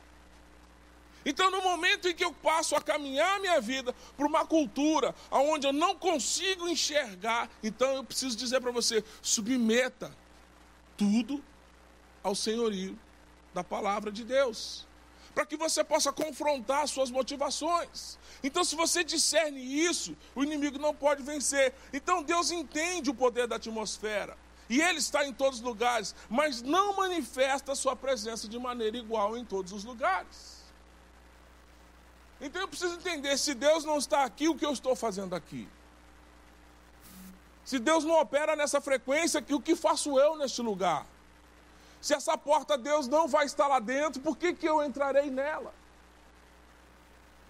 Então, 1.28 1.50
no 1.50 1.60
momento 1.60 2.08
em 2.08 2.14
que 2.14 2.24
eu 2.24 2.32
passo 2.32 2.74
a 2.74 2.80
caminhar 2.80 3.38
minha 3.38 3.60
vida 3.60 3.94
para 4.16 4.26
uma 4.26 4.46
cultura 4.46 5.14
onde 5.30 5.66
eu 5.66 5.74
não 5.74 5.94
consigo 5.94 6.66
enxergar, 6.66 7.50
então 7.62 7.96
eu 7.96 8.02
preciso 8.02 8.34
dizer 8.34 8.62
para 8.62 8.70
você: 8.70 9.04
submeta 9.20 10.10
tudo 10.96 11.44
ao 12.22 12.34
senhorio 12.34 12.98
da 13.52 13.62
palavra 13.62 14.10
de 14.10 14.24
Deus, 14.24 14.86
para 15.34 15.44
que 15.44 15.54
você 15.54 15.84
possa 15.84 16.10
confrontar 16.10 16.88
suas 16.88 17.10
motivações. 17.10 18.18
Então, 18.42 18.64
se 18.64 18.74
você 18.74 19.04
discerne 19.04 19.60
isso, 19.60 20.16
o 20.34 20.42
inimigo 20.42 20.78
não 20.78 20.94
pode 20.94 21.22
vencer. 21.22 21.74
Então, 21.92 22.22
Deus 22.22 22.50
entende 22.50 23.10
o 23.10 23.14
poder 23.14 23.46
da 23.46 23.56
atmosfera. 23.56 24.34
E 24.70 24.80
Ele 24.80 24.98
está 24.98 25.26
em 25.26 25.34
todos 25.34 25.58
os 25.58 25.64
lugares, 25.64 26.14
mas 26.30 26.62
não 26.62 26.96
manifesta 26.96 27.74
sua 27.74 27.94
presença 27.94 28.48
de 28.48 28.58
maneira 28.58 28.96
igual 28.96 29.36
em 29.36 29.44
todos 29.44 29.72
os 29.72 29.84
lugares. 29.84 30.57
Então 32.40 32.62
eu 32.62 32.68
preciso 32.68 32.94
entender: 32.94 33.36
se 33.36 33.54
Deus 33.54 33.84
não 33.84 33.98
está 33.98 34.24
aqui, 34.24 34.48
o 34.48 34.54
que 34.54 34.64
eu 34.64 34.72
estou 34.72 34.94
fazendo 34.94 35.34
aqui? 35.34 35.68
Se 37.64 37.78
Deus 37.78 38.04
não 38.04 38.18
opera 38.18 38.56
nessa 38.56 38.80
frequência, 38.80 39.44
o 39.50 39.60
que 39.60 39.76
faço 39.76 40.18
eu 40.18 40.36
neste 40.36 40.62
lugar? 40.62 41.04
Se 42.00 42.14
essa 42.14 42.38
porta 42.38 42.78
Deus 42.78 43.08
não 43.08 43.28
vai 43.28 43.44
estar 43.44 43.66
lá 43.66 43.78
dentro, 43.78 44.22
por 44.22 44.36
que, 44.36 44.54
que 44.54 44.66
eu 44.66 44.82
entrarei 44.82 45.30
nela? 45.30 45.74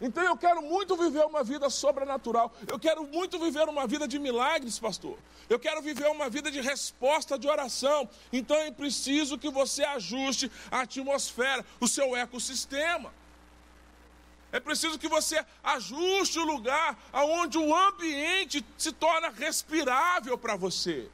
Então 0.01 0.23
eu 0.23 0.37
quero 0.37 0.63
muito 0.63 0.97
viver 0.97 1.25
uma 1.25 1.43
vida 1.43 1.69
sobrenatural. 1.69 2.53
Eu 2.67 2.79
quero 2.79 3.05
muito 3.05 3.39
viver 3.39 3.69
uma 3.69 3.87
vida 3.87 4.07
de 4.07 4.19
milagres, 4.19 4.79
pastor. 4.79 5.19
Eu 5.49 5.59
quero 5.59 5.83
viver 5.83 6.09
uma 6.09 6.29
vida 6.29 6.51
de 6.51 6.61
resposta 6.61 7.39
de 7.39 7.49
oração. 7.49 8.09
Então 8.33 8.57
é 8.57 8.71
preciso 8.71 9.37
que 9.37 9.51
você 9.51 9.85
ajuste 9.85 10.51
a 10.71 10.81
atmosfera, 10.81 11.65
o 11.81 11.89
seu 11.89 12.17
ecossistema. 12.17 13.13
É 14.51 14.59
preciso 14.59 14.99
que 14.99 15.09
você 15.09 15.45
ajuste 15.63 16.39
o 16.39 16.45
lugar 16.45 16.99
aonde 17.13 17.59
o 17.59 17.75
ambiente 17.75 18.65
se 18.77 18.93
torna 18.93 19.29
respirável 19.29 20.39
para 20.39 20.57
você. 20.57 21.11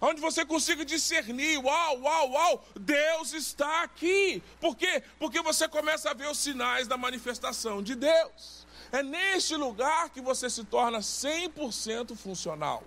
Onde 0.00 0.20
você 0.20 0.44
consiga 0.44 0.84
discernir, 0.84 1.58
uau, 1.58 2.00
uau, 2.00 2.30
uau, 2.32 2.64
Deus 2.74 3.32
está 3.32 3.82
aqui. 3.82 4.42
Por 4.60 4.76
quê? 4.76 5.02
Porque 5.18 5.40
você 5.40 5.68
começa 5.68 6.10
a 6.10 6.14
ver 6.14 6.28
os 6.28 6.38
sinais 6.38 6.88
da 6.88 6.96
manifestação 6.96 7.82
de 7.82 7.94
Deus. 7.94 8.66
É 8.90 9.02
neste 9.02 9.56
lugar 9.56 10.10
que 10.10 10.20
você 10.20 10.50
se 10.50 10.64
torna 10.64 10.98
100% 10.98 12.16
funcional. 12.16 12.82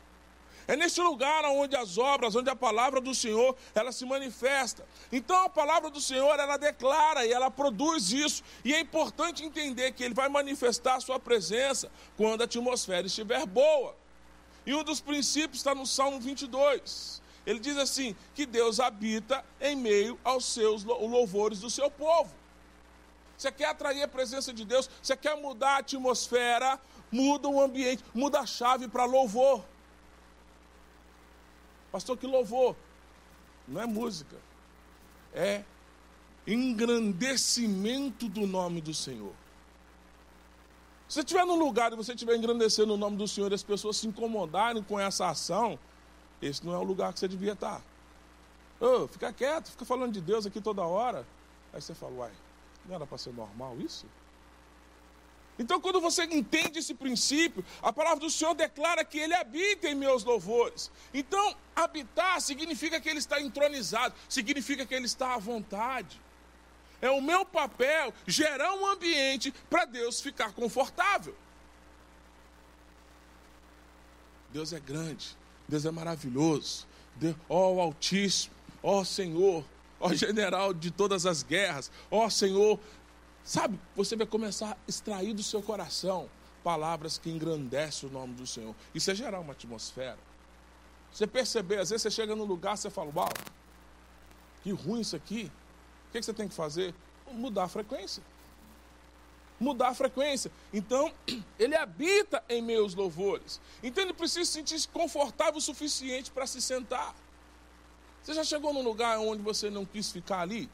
É 0.68 0.76
neste 0.76 1.00
lugar 1.02 1.46
onde 1.46 1.76
as 1.76 1.98
obras, 1.98 2.36
onde 2.36 2.50
a 2.50 2.56
palavra 2.56 3.00
do 3.00 3.14
Senhor, 3.14 3.56
ela 3.74 3.92
se 3.92 4.06
manifesta. 4.06 4.86
Então 5.12 5.46
a 5.46 5.50
palavra 5.50 5.90
do 5.90 6.02
Senhor, 6.02 6.40
ela 6.40 6.58
declara 6.58 7.26
e 7.26 7.32
ela 7.32 7.52
produz 7.52 8.12
isso. 8.12 8.44
E 8.64 8.74
é 8.74 8.80
importante 8.80 9.44
entender 9.44 9.92
que 9.92 10.04
ele 10.04 10.14
vai 10.14 10.28
manifestar 10.28 10.96
a 10.96 11.00
sua 11.00 11.20
presença 11.20 11.92
quando 12.18 12.42
a 12.42 12.46
atmosfera 12.46 13.06
estiver 13.06 13.46
boa. 13.46 13.96
E 14.66 14.74
um 14.74 14.84
dos 14.84 15.00
princípios 15.00 15.58
está 15.58 15.76
no 15.76 15.86
Salmo 15.86 16.20
22. 16.20 17.22
Ele 17.46 17.60
diz 17.60 17.78
assim: 17.78 18.16
que 18.34 18.46
Deus 18.46 18.80
habita 18.80 19.46
em 19.62 19.76
meio 19.76 20.20
aos 20.24 20.46
seus 20.46 20.84
louvores 20.84 21.60
do 21.60 21.70
seu 21.70 21.92
povo. 21.92 22.34
Você 23.38 23.52
quer 23.52 23.66
atrair 23.66 24.02
a 24.02 24.08
presença 24.08 24.54
de 24.54 24.66
Deus, 24.66 24.90
você 25.02 25.16
quer 25.16 25.36
mudar 25.36 25.76
a 25.76 25.78
atmosfera, 25.80 26.80
muda 27.12 27.48
o 27.48 27.62
ambiente, 27.62 28.04
muda 28.14 28.40
a 28.40 28.46
chave 28.46 28.88
para 28.88 29.06
louvor. 29.06 29.64
Pastor, 31.96 32.18
que 32.18 32.28
louvor. 32.28 32.76
Não 33.66 33.82
é 33.82 33.86
música. 33.86 34.36
É 35.34 35.64
engrandecimento 36.46 38.28
do 38.28 38.46
nome 38.46 38.82
do 38.82 38.94
Senhor. 38.94 39.32
Se 41.08 41.14
você 41.14 41.20
estiver 41.22 41.46
num 41.46 41.56
lugar 41.56 41.94
e 41.94 41.96
você 41.96 42.12
estiver 42.12 42.36
engrandecendo 42.36 42.94
o 42.94 42.98
nome 42.98 43.16
do 43.16 43.26
Senhor 43.26 43.50
e 43.50 43.56
as 43.56 43.64
pessoas 43.64 43.96
se 43.96 44.08
incomodarem 44.08 44.84
com 44.84 45.00
essa 45.00 45.30
ação, 45.30 45.80
esse 46.42 46.66
não 46.66 46.74
é 46.74 46.78
o 46.78 46.84
lugar 46.84 47.14
que 47.14 47.20
você 47.22 47.30
devia 47.30 47.54
estar. 47.54 47.82
Oh, 48.78 49.08
fica 49.08 49.32
quieto, 49.32 49.72
fica 49.72 49.86
falando 49.86 50.12
de 50.12 50.20
Deus 50.20 50.46
aqui 50.46 50.60
toda 50.60 50.82
hora. 50.82 51.26
Aí 51.72 51.82
você 51.82 51.96
fala, 51.96 52.12
uai, 52.14 52.32
não 52.86 52.96
era 52.96 53.08
para 53.08 53.18
ser 53.18 53.32
normal 53.32 53.80
isso? 53.80 54.06
Então, 55.58 55.80
quando 55.80 56.02
você 56.02 56.24
entende 56.26 56.80
esse 56.80 56.94
princípio, 56.94 57.64
a 57.82 57.94
palavra 57.94 58.20
do 58.20 58.30
Senhor 58.30 58.54
declara 58.54 59.06
que 59.06 59.18
Ele 59.18 59.34
habita 59.34 59.88
em 59.88 59.96
meus 59.96 60.24
louvores. 60.24 60.92
Então, 61.14 61.56
habitar 61.76 62.42
significa 62.42 63.00
que 63.00 63.08
Ele 63.08 63.20
está 63.20 63.40
entronizado, 63.42 64.14
significa 64.28 64.86
que 64.86 64.94
Ele 64.94 65.06
está 65.06 65.34
à 65.34 65.38
vontade. 65.38 66.20
É 67.02 67.10
o 67.10 67.22
meu 67.22 67.46
papel 67.46 68.14
gerar 68.28 68.74
um 68.74 68.86
ambiente 68.86 69.54
para 69.70 69.86
Deus 69.86 70.20
ficar 70.20 70.52
confortável. 70.52 71.36
Deus 74.52 74.74
é 74.74 74.80
grande, 74.80 75.38
Deus 75.68 75.86
é 75.86 75.92
maravilhoso, 75.92 76.88
ó 77.50 77.74
o 77.74 77.82
Altíssimo, 77.82 78.56
ó 78.82 79.04
Senhor, 79.04 79.66
ó 80.00 80.14
General 80.14 80.74
de 80.74 80.92
todas 80.92 81.26
as 81.26 81.44
guerras, 81.44 81.92
ó 82.10 82.30
Senhor 82.30 82.80
Sabe, 83.46 83.80
você 83.96 84.16
vai 84.16 84.26
começar 84.26 84.72
a 84.72 84.78
extrair 84.88 85.32
do 85.32 85.44
seu 85.44 85.62
coração 85.62 86.28
palavras 86.64 87.20
que 87.20 87.30
engrandecem 87.30 88.10
o 88.10 88.12
nome 88.12 88.34
do 88.34 88.48
Senhor. 88.48 88.74
Isso 88.94 89.12
é 89.12 89.14
gerar 89.14 89.40
uma 89.40 89.54
atmosfera. 89.54 90.18
Você 91.14 91.28
perceber, 91.28 91.78
às 91.78 91.92
vezes 91.92 92.02
você 92.02 92.10
chega 92.10 92.36
num 92.36 92.44
lugar, 92.44 92.76
você 92.76 92.90
fala, 92.90 93.12
uau, 93.16 93.30
que 94.64 94.72
ruim 94.72 95.02
isso 95.02 95.16
aqui. 95.16 95.52
O 96.10 96.12
que 96.12 96.24
você 96.24 96.34
tem 96.34 96.48
que 96.48 96.56
fazer? 96.56 96.94
Mudar 97.32 97.66
a 97.66 97.68
frequência. 97.68 98.24
Mudar 99.60 99.90
a 99.90 99.94
frequência. 99.94 100.52
Então, 100.74 101.14
ele 101.60 101.76
habita 101.76 102.44
em 102.50 102.64
meus 102.64 102.96
louvores. 102.96 103.62
Então, 103.84 104.04
ele 104.04 104.14
precisa 104.14 104.44
se 104.44 104.54
sentir 104.54 104.90
confortável 104.90 105.58
o 105.58 105.62
suficiente 105.62 106.32
para 106.32 106.48
se 106.48 106.60
sentar. 106.60 107.14
Você 108.24 108.34
já 108.34 108.44
chegou 108.44 108.74
num 108.74 108.82
lugar 108.82 109.20
onde 109.20 109.44
você 109.44 109.70
não 109.70 109.86
quis 109.86 110.12
ficar 110.12 110.40
ali? 110.40 110.68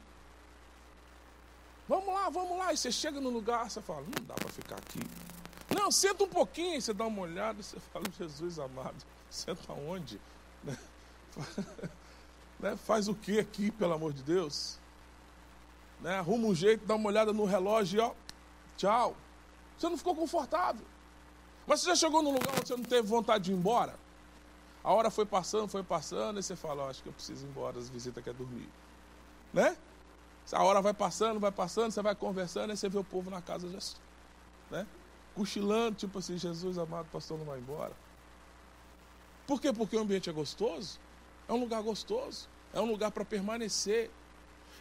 Vamos 1.92 2.06
lá, 2.06 2.30
vamos 2.30 2.56
lá. 2.56 2.72
E 2.72 2.76
você 2.78 2.90
chega 2.90 3.20
no 3.20 3.28
lugar, 3.28 3.70
você 3.70 3.82
fala, 3.82 4.00
não 4.00 4.24
dá 4.24 4.32
para 4.32 4.48
ficar 4.48 4.76
aqui. 4.76 5.00
Não, 5.68 5.90
senta 5.90 6.24
um 6.24 6.28
pouquinho, 6.28 6.80
você 6.80 6.94
dá 6.94 7.04
uma 7.04 7.20
olhada, 7.20 7.62
você 7.62 7.78
fala, 7.92 8.06
Jesus 8.18 8.58
amado, 8.58 8.96
senta 9.28 9.72
onde? 9.74 10.18
Né? 12.58 12.76
Faz 12.76 13.08
o 13.08 13.14
que 13.14 13.40
aqui, 13.40 13.72
pelo 13.72 13.92
amor 13.92 14.12
de 14.12 14.22
Deus? 14.22 14.78
Né? 16.00 16.16
Arruma 16.16 16.46
um 16.46 16.54
jeito, 16.54 16.86
dá 16.86 16.94
uma 16.94 17.08
olhada 17.08 17.32
no 17.32 17.44
relógio 17.44 17.98
e 17.98 18.00
ó, 18.00 18.12
tchau. 18.76 19.16
Você 19.76 19.88
não 19.88 19.98
ficou 19.98 20.14
confortável. 20.14 20.86
Mas 21.66 21.80
você 21.80 21.88
já 21.88 21.96
chegou 21.96 22.22
num 22.22 22.32
lugar 22.32 22.52
onde 22.56 22.68
você 22.68 22.76
não 22.76 22.84
teve 22.84 23.08
vontade 23.08 23.46
de 23.46 23.52
ir 23.52 23.56
embora? 23.56 23.96
A 24.84 24.92
hora 24.92 25.10
foi 25.10 25.26
passando, 25.26 25.66
foi 25.66 25.82
passando, 25.82 26.38
e 26.38 26.42
você 26.44 26.54
fala, 26.54 26.84
oh, 26.84 26.88
acho 26.88 27.02
que 27.02 27.08
eu 27.08 27.12
preciso 27.12 27.44
ir 27.44 27.48
embora, 27.48 27.76
as 27.76 27.88
visitas 27.88 28.22
querem 28.22 28.38
dormir. 28.38 28.68
Né? 29.52 29.76
A 30.50 30.62
hora 30.62 30.82
vai 30.82 30.92
passando, 30.92 31.38
vai 31.38 31.52
passando, 31.52 31.92
você 31.92 32.02
vai 32.02 32.14
conversando, 32.14 32.70
aí 32.70 32.76
você 32.76 32.88
vê 32.88 32.98
o 32.98 33.04
povo 33.04 33.30
na 33.30 33.40
casa 33.40 33.68
já, 33.68 33.78
né? 34.70 34.86
Cochilando, 35.34 35.96
tipo 35.96 36.18
assim, 36.18 36.36
Jesus 36.36 36.76
amado, 36.78 37.08
pastor 37.12 37.38
não 37.38 37.44
vai 37.44 37.58
embora. 37.58 37.92
Por 39.46 39.60
quê? 39.60 39.72
Porque 39.72 39.96
o 39.96 40.00
ambiente 40.00 40.28
é 40.28 40.32
gostoso. 40.32 40.98
É 41.48 41.52
um 41.52 41.60
lugar 41.60 41.82
gostoso. 41.82 42.48
É 42.72 42.80
um 42.80 42.86
lugar 42.86 43.10
para 43.10 43.24
permanecer. 43.24 44.10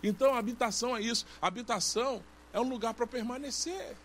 Então, 0.03 0.33
a 0.33 0.39
habitação 0.39 0.95
é 0.95 1.01
isso. 1.01 1.25
A 1.41 1.47
habitação 1.47 2.21
é 2.51 2.59
um 2.59 2.67
lugar 2.67 2.93
para 2.93 3.07
permanecer. 3.07 3.95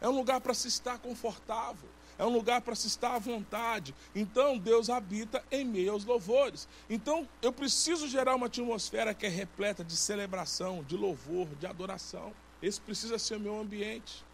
É 0.00 0.08
um 0.08 0.12
lugar 0.12 0.40
para 0.40 0.54
se 0.54 0.68
estar 0.68 0.98
confortável 0.98 1.88
é 2.18 2.24
um 2.24 2.32
lugar 2.32 2.60
para 2.60 2.74
se 2.74 2.86
estar 2.86 3.14
à 3.14 3.18
vontade. 3.18 3.94
Então 4.14 4.58
Deus 4.58 4.88
habita 4.88 5.44
em 5.50 5.64
meio 5.64 5.92
aos 5.92 6.04
louvores. 6.04 6.68
Então 6.88 7.28
eu 7.42 7.52
preciso 7.52 8.08
gerar 8.08 8.34
uma 8.34 8.46
atmosfera 8.46 9.14
que 9.14 9.26
é 9.26 9.28
repleta 9.28 9.84
de 9.84 9.96
celebração, 9.96 10.82
de 10.84 10.96
louvor, 10.96 11.48
de 11.58 11.66
adoração. 11.66 12.32
Esse 12.62 12.80
precisa 12.80 13.18
ser 13.18 13.36
o 13.36 13.40
meu 13.40 13.58
ambiente. 13.60 14.24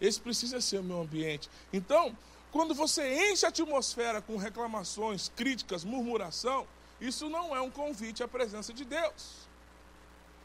Esse 0.00 0.20
precisa 0.20 0.60
ser 0.60 0.78
o 0.78 0.84
meu 0.84 1.00
ambiente. 1.00 1.48
Então, 1.72 2.16
quando 2.50 2.74
você 2.74 3.30
enche 3.30 3.46
a 3.46 3.48
atmosfera 3.48 4.20
com 4.20 4.36
reclamações, 4.36 5.30
críticas, 5.34 5.84
murmuração, 5.84 6.66
isso 7.00 7.28
não 7.28 7.54
é 7.54 7.60
um 7.60 7.70
convite 7.70 8.22
à 8.22 8.28
presença 8.28 8.72
de 8.72 8.84
Deus. 8.84 9.48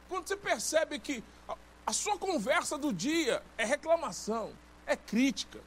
Quando 0.07 0.27
você 0.27 0.37
percebe 0.37 0.99
que 0.99 1.23
a 1.85 1.93
sua 1.93 2.17
conversa 2.17 2.77
do 2.77 2.93
dia 2.93 3.43
é 3.57 3.65
reclamação, 3.65 4.53
é 4.85 4.95
crítica, 4.95 5.59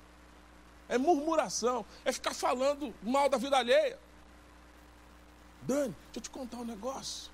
é 0.90 0.98
murmuração, 0.98 1.86
é 2.04 2.12
ficar 2.12 2.34
falando 2.34 2.92
mal 3.00 3.28
da 3.28 3.38
vida 3.38 3.56
alheia. 3.56 3.96
Dani, 5.62 5.94
deixa 6.06 6.18
eu 6.18 6.22
te 6.22 6.30
contar 6.30 6.58
um 6.58 6.64
negócio. 6.64 7.30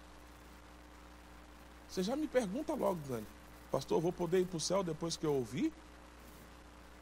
Você 1.89 2.03
já 2.03 2.15
me 2.15 2.29
pergunta 2.29 2.75
logo, 2.75 3.01
Dani, 3.09 3.27
pastor, 3.73 3.99
vou 4.01 4.13
poder 4.13 4.41
ir 4.41 4.47
para 4.47 4.59
o 4.59 4.61
céu 4.61 4.83
depois 4.83 5.17
que 5.17 5.25
eu 5.25 5.35
ouvir? 5.35 5.73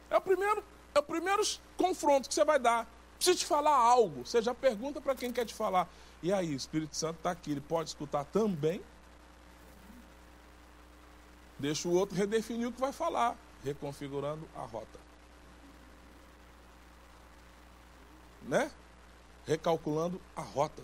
É 0.08 0.16
o 0.16 0.20
primeiro, 0.20 0.62
é 0.94 0.99
o 1.00 1.02
primeiro 1.02 1.42
confronto 1.76 2.28
que 2.28 2.34
você 2.34 2.44
vai 2.44 2.61
dar. 2.61 2.88
Precisa 3.16 3.37
te 3.37 3.46
falar 3.46 3.75
algo. 3.75 4.25
Você 4.25 4.40
já 4.40 4.54
pergunta 4.54 5.00
para 5.00 5.14
quem 5.16 5.32
quer 5.32 5.44
te 5.44 5.54
falar. 5.54 5.88
E 6.23 6.32
aí, 6.32 6.52
o 6.52 6.56
Espírito 6.56 6.94
Santo 6.94 7.16
está 7.16 7.32
aqui, 7.32 7.50
ele 7.50 7.61
pode 7.61 7.88
escutar 7.88 8.25
também. 8.26 8.80
Deixa 11.58 11.88
o 11.88 11.94
outro 11.94 12.14
redefinir 12.14 12.68
o 12.68 12.73
que 12.73 12.80
vai 12.80 12.92
falar, 12.92 13.37
reconfigurando 13.64 14.46
a 14.54 14.61
rota. 14.61 15.13
Né? 18.46 18.70
Recalculando 19.46 20.20
a 20.34 20.40
rota. 20.40 20.82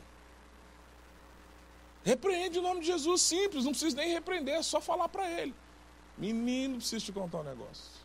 Repreende 2.02 2.58
o 2.58 2.62
nome 2.62 2.80
de 2.80 2.86
Jesus, 2.86 3.20
simples, 3.20 3.64
não 3.64 3.72
precisa 3.72 3.96
nem 3.96 4.12
repreender, 4.12 4.54
é 4.54 4.62
só 4.62 4.80
falar 4.80 5.08
para 5.08 5.30
ele. 5.30 5.54
Menino, 6.16 6.76
preciso 6.76 7.04
te 7.04 7.12
contar 7.12 7.38
um 7.38 7.44
negócio. 7.44 8.00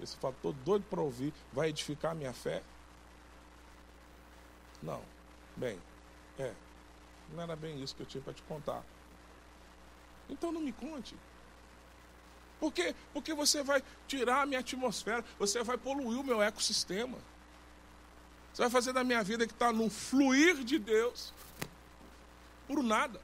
Esse 0.00 0.14
estou 0.14 0.52
doido 0.52 0.84
para 0.90 1.00
ouvir, 1.00 1.32
vai 1.52 1.68
edificar 1.68 2.12
a 2.12 2.14
minha 2.14 2.32
fé? 2.32 2.62
Não. 4.82 5.00
Bem, 5.56 5.78
é. 6.38 6.52
Não 7.32 7.42
era 7.42 7.54
bem 7.54 7.80
isso 7.82 7.94
que 7.94 8.02
eu 8.02 8.06
tinha 8.06 8.22
para 8.22 8.32
te 8.32 8.42
contar. 8.42 8.82
Então 10.28 10.50
não 10.50 10.60
me 10.60 10.72
conte. 10.72 11.16
Por 12.58 12.72
quê? 12.72 12.94
Porque 13.12 13.34
você 13.34 13.62
vai 13.62 13.82
tirar 14.06 14.42
a 14.42 14.46
minha 14.46 14.60
atmosfera, 14.60 15.24
você 15.38 15.62
vai 15.62 15.76
poluir 15.76 16.20
o 16.20 16.24
meu 16.24 16.42
ecossistema. 16.42 17.18
Você 18.52 18.62
vai 18.62 18.70
fazer 18.70 18.92
da 18.92 19.02
minha 19.02 19.22
vida 19.22 19.46
que 19.46 19.52
está 19.52 19.72
num 19.72 19.88
fluir 19.88 20.62
de 20.62 20.78
Deus 20.78 21.32
por 22.66 22.82
nada. 22.82 23.20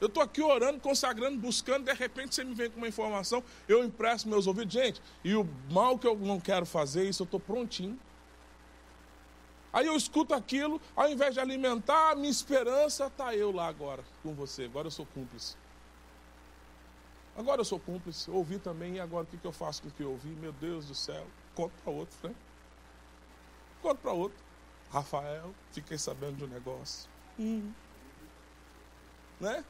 Eu 0.00 0.06
estou 0.06 0.22
aqui 0.22 0.40
orando, 0.40 0.80
consagrando, 0.80 1.38
buscando, 1.38 1.84
de 1.84 1.92
repente 1.92 2.34
você 2.34 2.42
me 2.42 2.54
vem 2.54 2.70
com 2.70 2.78
uma 2.78 2.88
informação, 2.88 3.44
eu 3.68 3.84
empresto 3.84 4.28
meus 4.28 4.46
ouvidos. 4.46 4.72
Gente, 4.72 5.02
e 5.22 5.34
o 5.34 5.46
mal 5.70 5.98
que 5.98 6.06
eu 6.06 6.16
não 6.16 6.40
quero 6.40 6.64
fazer, 6.64 7.06
isso 7.06 7.22
eu 7.22 7.24
estou 7.24 7.38
prontinho. 7.38 7.98
Aí 9.72 9.86
eu 9.86 9.94
escuto 9.94 10.34
aquilo, 10.34 10.80
ao 10.96 11.08
invés 11.08 11.34
de 11.34 11.40
alimentar 11.40 12.12
a 12.12 12.14
minha 12.14 12.30
esperança, 12.30 13.06
está 13.06 13.34
eu 13.34 13.52
lá 13.52 13.68
agora 13.68 14.02
com 14.22 14.34
você. 14.34 14.64
Agora 14.64 14.86
eu 14.86 14.90
sou 14.90 15.06
cúmplice. 15.06 15.54
Agora 17.36 17.60
eu 17.60 17.64
sou 17.64 17.78
cúmplice. 17.78 18.30
Ouvi 18.30 18.58
também, 18.58 18.94
e 18.94 19.00
agora 19.00 19.24
o 19.24 19.26
que, 19.26 19.36
que 19.36 19.46
eu 19.46 19.52
faço 19.52 19.82
com 19.82 19.88
o 19.88 19.92
que 19.92 20.02
eu 20.02 20.10
ouvi? 20.10 20.28
Meu 20.28 20.52
Deus 20.52 20.86
do 20.86 20.94
céu. 20.94 21.26
Conto 21.54 21.72
para 21.84 21.92
outro, 21.92 22.16
né? 22.28 22.34
Conto 23.82 23.98
para 23.98 24.12
outro. 24.12 24.49
Rafael, 24.90 25.54
fiquei 25.72 25.96
sabendo 25.96 26.38
de 26.38 26.44
um 26.44 26.48
negócio. 26.48 27.08
Hum. 27.38 27.72
Né? 29.38 29.64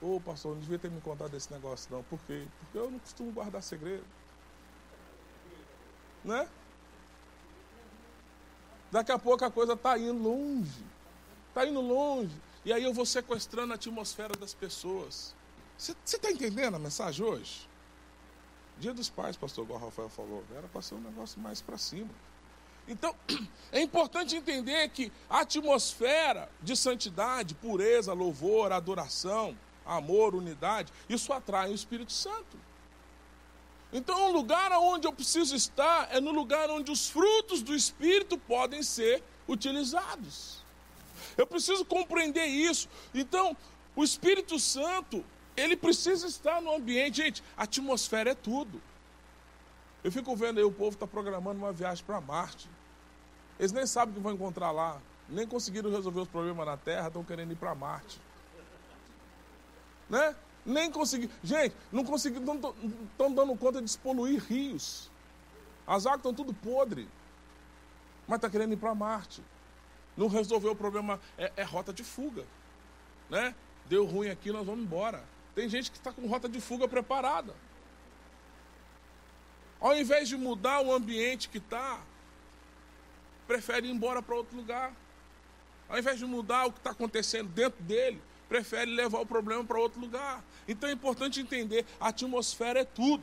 Ô 0.00 0.20
pastor, 0.20 0.54
não 0.54 0.60
devia 0.60 0.78
ter 0.78 0.90
me 0.90 1.00
contado 1.00 1.30
desse 1.30 1.52
negócio, 1.52 1.90
não. 1.90 2.02
Por 2.02 2.18
quê? 2.26 2.46
Porque 2.58 2.78
eu 2.78 2.90
não 2.90 2.98
costumo 2.98 3.32
guardar 3.32 3.62
segredo. 3.62 4.04
Né? 6.24 6.48
Daqui 8.90 9.10
a 9.10 9.18
pouco 9.18 9.44
a 9.44 9.50
coisa 9.50 9.72
está 9.72 9.96
indo 9.96 10.22
longe. 10.22 10.84
Está 11.48 11.66
indo 11.66 11.80
longe. 11.80 12.38
E 12.64 12.72
aí 12.72 12.84
eu 12.84 12.92
vou 12.92 13.06
sequestrando 13.06 13.72
a 13.72 13.76
atmosfera 13.76 14.34
das 14.34 14.52
pessoas. 14.52 15.34
Você 15.78 15.96
está 16.04 16.30
entendendo 16.30 16.74
a 16.74 16.78
mensagem 16.78 17.24
hoje? 17.24 17.68
Dia 18.78 18.92
dos 18.92 19.08
pais, 19.08 19.36
pastor 19.36 19.64
igual 19.64 19.80
Rafael 19.80 20.08
falou, 20.08 20.44
era 20.54 20.68
para 20.68 20.82
ser 20.82 20.94
um 20.94 21.00
negócio 21.00 21.40
mais 21.40 21.60
para 21.60 21.78
cima. 21.78 22.10
Então, 22.92 23.14
é 23.72 23.80
importante 23.80 24.36
entender 24.36 24.88
que 24.90 25.10
a 25.28 25.40
atmosfera 25.40 26.48
de 26.60 26.76
santidade, 26.76 27.54
pureza, 27.54 28.12
louvor, 28.12 28.70
adoração, 28.70 29.56
amor, 29.84 30.34
unidade, 30.34 30.92
isso 31.08 31.32
atrai 31.32 31.70
o 31.70 31.74
Espírito 31.74 32.12
Santo. 32.12 32.56
Então, 33.92 34.30
o 34.30 34.32
lugar 34.32 34.70
onde 34.72 35.06
eu 35.06 35.12
preciso 35.12 35.56
estar 35.56 36.08
é 36.14 36.20
no 36.20 36.30
lugar 36.30 36.70
onde 36.70 36.90
os 36.90 37.08
frutos 37.08 37.62
do 37.62 37.74
Espírito 37.74 38.38
podem 38.38 38.82
ser 38.82 39.22
utilizados. 39.48 40.62
Eu 41.36 41.46
preciso 41.46 41.84
compreender 41.84 42.46
isso. 42.46 42.88
Então, 43.14 43.56
o 43.96 44.04
Espírito 44.04 44.58
Santo, 44.58 45.24
ele 45.56 45.76
precisa 45.76 46.26
estar 46.26 46.60
no 46.60 46.74
ambiente. 46.74 47.22
Gente, 47.22 47.42
a 47.56 47.64
atmosfera 47.64 48.30
é 48.30 48.34
tudo. 48.34 48.80
Eu 50.04 50.10
fico 50.10 50.34
vendo 50.36 50.58
aí 50.58 50.64
o 50.64 50.72
povo 50.72 50.94
está 50.94 51.06
programando 51.06 51.58
uma 51.58 51.72
viagem 51.72 52.04
para 52.04 52.20
Marte. 52.20 52.68
Eles 53.62 53.70
nem 53.70 53.86
sabem 53.86 54.10
o 54.10 54.16
que 54.16 54.20
vão 54.20 54.32
encontrar 54.32 54.72
lá. 54.72 55.00
Nem 55.28 55.46
conseguiram 55.46 55.88
resolver 55.88 56.18
os 56.18 56.28
problemas 56.28 56.66
na 56.66 56.76
Terra, 56.76 57.06
estão 57.06 57.22
querendo 57.22 57.52
ir 57.52 57.54
para 57.54 57.72
Marte. 57.76 58.20
Né? 60.10 60.34
Nem 60.66 60.90
consegui. 60.90 61.30
Gente, 61.44 61.72
não 61.92 62.02
consegui. 62.02 62.40
Não 62.40 62.56
estão 62.56 63.32
dando 63.32 63.56
conta 63.56 63.78
de 63.78 63.84
despoluir 63.84 64.42
rios. 64.42 65.08
As 65.86 66.06
águas 66.06 66.18
estão 66.18 66.34
tudo 66.34 66.52
podre. 66.52 67.08
Mas 68.26 68.38
está 68.38 68.50
querendo 68.50 68.72
ir 68.72 68.78
para 68.78 68.96
Marte. 68.96 69.40
Não 70.16 70.26
resolveu 70.26 70.72
o 70.72 70.76
problema. 70.76 71.20
É, 71.38 71.52
é, 71.58 71.62
rota 71.62 71.92
de 71.92 72.02
fuga. 72.02 72.44
Né? 73.30 73.54
Deu 73.88 74.04
ruim 74.04 74.28
aqui, 74.28 74.50
nós 74.50 74.66
vamos 74.66 74.82
embora. 74.82 75.22
Tem 75.54 75.68
gente 75.68 75.88
que 75.88 75.98
está 75.98 76.10
com 76.12 76.26
rota 76.26 76.48
de 76.48 76.60
fuga 76.60 76.88
preparada. 76.88 77.54
Ao 79.80 79.96
invés 79.96 80.28
de 80.28 80.36
mudar 80.36 80.80
o 80.80 80.92
ambiente 80.92 81.48
que 81.48 81.58
está, 81.58 82.00
prefere 83.52 83.86
ir 83.86 83.90
embora 83.90 84.22
para 84.22 84.34
outro 84.34 84.56
lugar. 84.56 84.94
Ao 85.86 85.98
invés 85.98 86.18
de 86.18 86.24
mudar 86.24 86.64
o 86.66 86.72
que 86.72 86.78
está 86.78 86.92
acontecendo 86.92 87.50
dentro 87.50 87.82
dele, 87.82 88.18
prefere 88.48 88.90
levar 88.90 89.20
o 89.20 89.26
problema 89.26 89.62
para 89.62 89.78
outro 89.78 90.00
lugar. 90.00 90.42
Então 90.66 90.88
é 90.88 90.92
importante 90.92 91.38
entender, 91.38 91.84
a 92.00 92.08
atmosfera 92.08 92.80
é 92.80 92.84
tudo. 92.84 93.22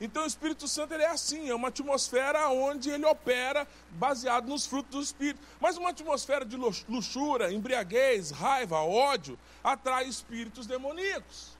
Então 0.00 0.22
o 0.22 0.26
Espírito 0.26 0.66
Santo 0.66 0.94
ele 0.94 1.02
é 1.02 1.10
assim, 1.10 1.50
é 1.50 1.54
uma 1.54 1.68
atmosfera 1.68 2.48
onde 2.48 2.88
ele 2.88 3.04
opera 3.04 3.68
baseado 3.90 4.48
nos 4.48 4.64
frutos 4.64 4.90
do 4.90 5.02
Espírito. 5.02 5.40
Mas 5.60 5.76
uma 5.76 5.90
atmosfera 5.90 6.46
de 6.46 6.56
luxúria, 6.56 7.52
embriaguez, 7.52 8.30
raiva, 8.30 8.78
ódio, 8.78 9.38
atrai 9.62 10.08
espíritos 10.08 10.66
demoníacos. 10.66 11.58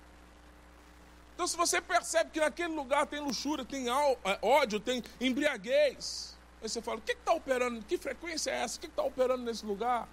Então 1.34 1.46
se 1.46 1.58
você 1.58 1.78
percebe 1.78 2.30
que 2.30 2.40
naquele 2.40 2.74
lugar 2.74 3.06
tem 3.06 3.20
luxúria, 3.20 3.66
tem 3.66 3.90
é, 3.90 4.38
ódio, 4.40 4.80
tem 4.80 5.04
embriaguez, 5.20 6.37
aí 6.62 6.68
você 6.68 6.82
fala, 6.82 6.98
o 6.98 7.02
que 7.02 7.12
está 7.12 7.32
operando? 7.32 7.82
Que 7.84 7.96
frequência 7.96 8.50
é 8.50 8.62
essa? 8.62 8.76
O 8.76 8.80
que 8.80 8.86
está 8.86 9.02
operando 9.02 9.44
nesse 9.44 9.64
lugar? 9.64 10.08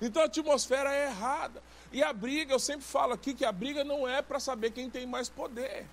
Então 0.00 0.22
a 0.22 0.26
atmosfera 0.26 0.92
é 0.92 1.06
errada. 1.06 1.62
E 1.92 2.02
a 2.02 2.12
briga, 2.12 2.52
eu 2.52 2.58
sempre 2.58 2.84
falo 2.84 3.12
aqui 3.12 3.34
que 3.34 3.44
a 3.44 3.52
briga 3.52 3.84
não 3.84 4.08
é 4.08 4.20
para 4.20 4.40
saber 4.40 4.70
quem 4.70 4.90
tem 4.90 5.06
mais 5.06 5.28
poder. 5.28 5.86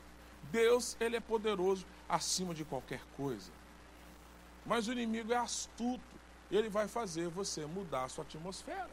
Deus, 0.51 0.97
ele 0.99 1.15
é 1.15 1.19
poderoso 1.19 1.85
acima 2.09 2.53
de 2.53 2.65
qualquer 2.65 3.01
coisa. 3.15 3.51
Mas 4.65 4.87
o 4.87 4.91
inimigo 4.91 5.31
é 5.31 5.37
astuto. 5.37 6.01
Ele 6.49 6.69
vai 6.69 6.87
fazer 6.87 7.29
você 7.29 7.65
mudar 7.65 8.05
a 8.05 8.09
sua 8.09 8.23
atmosfera. 8.23 8.89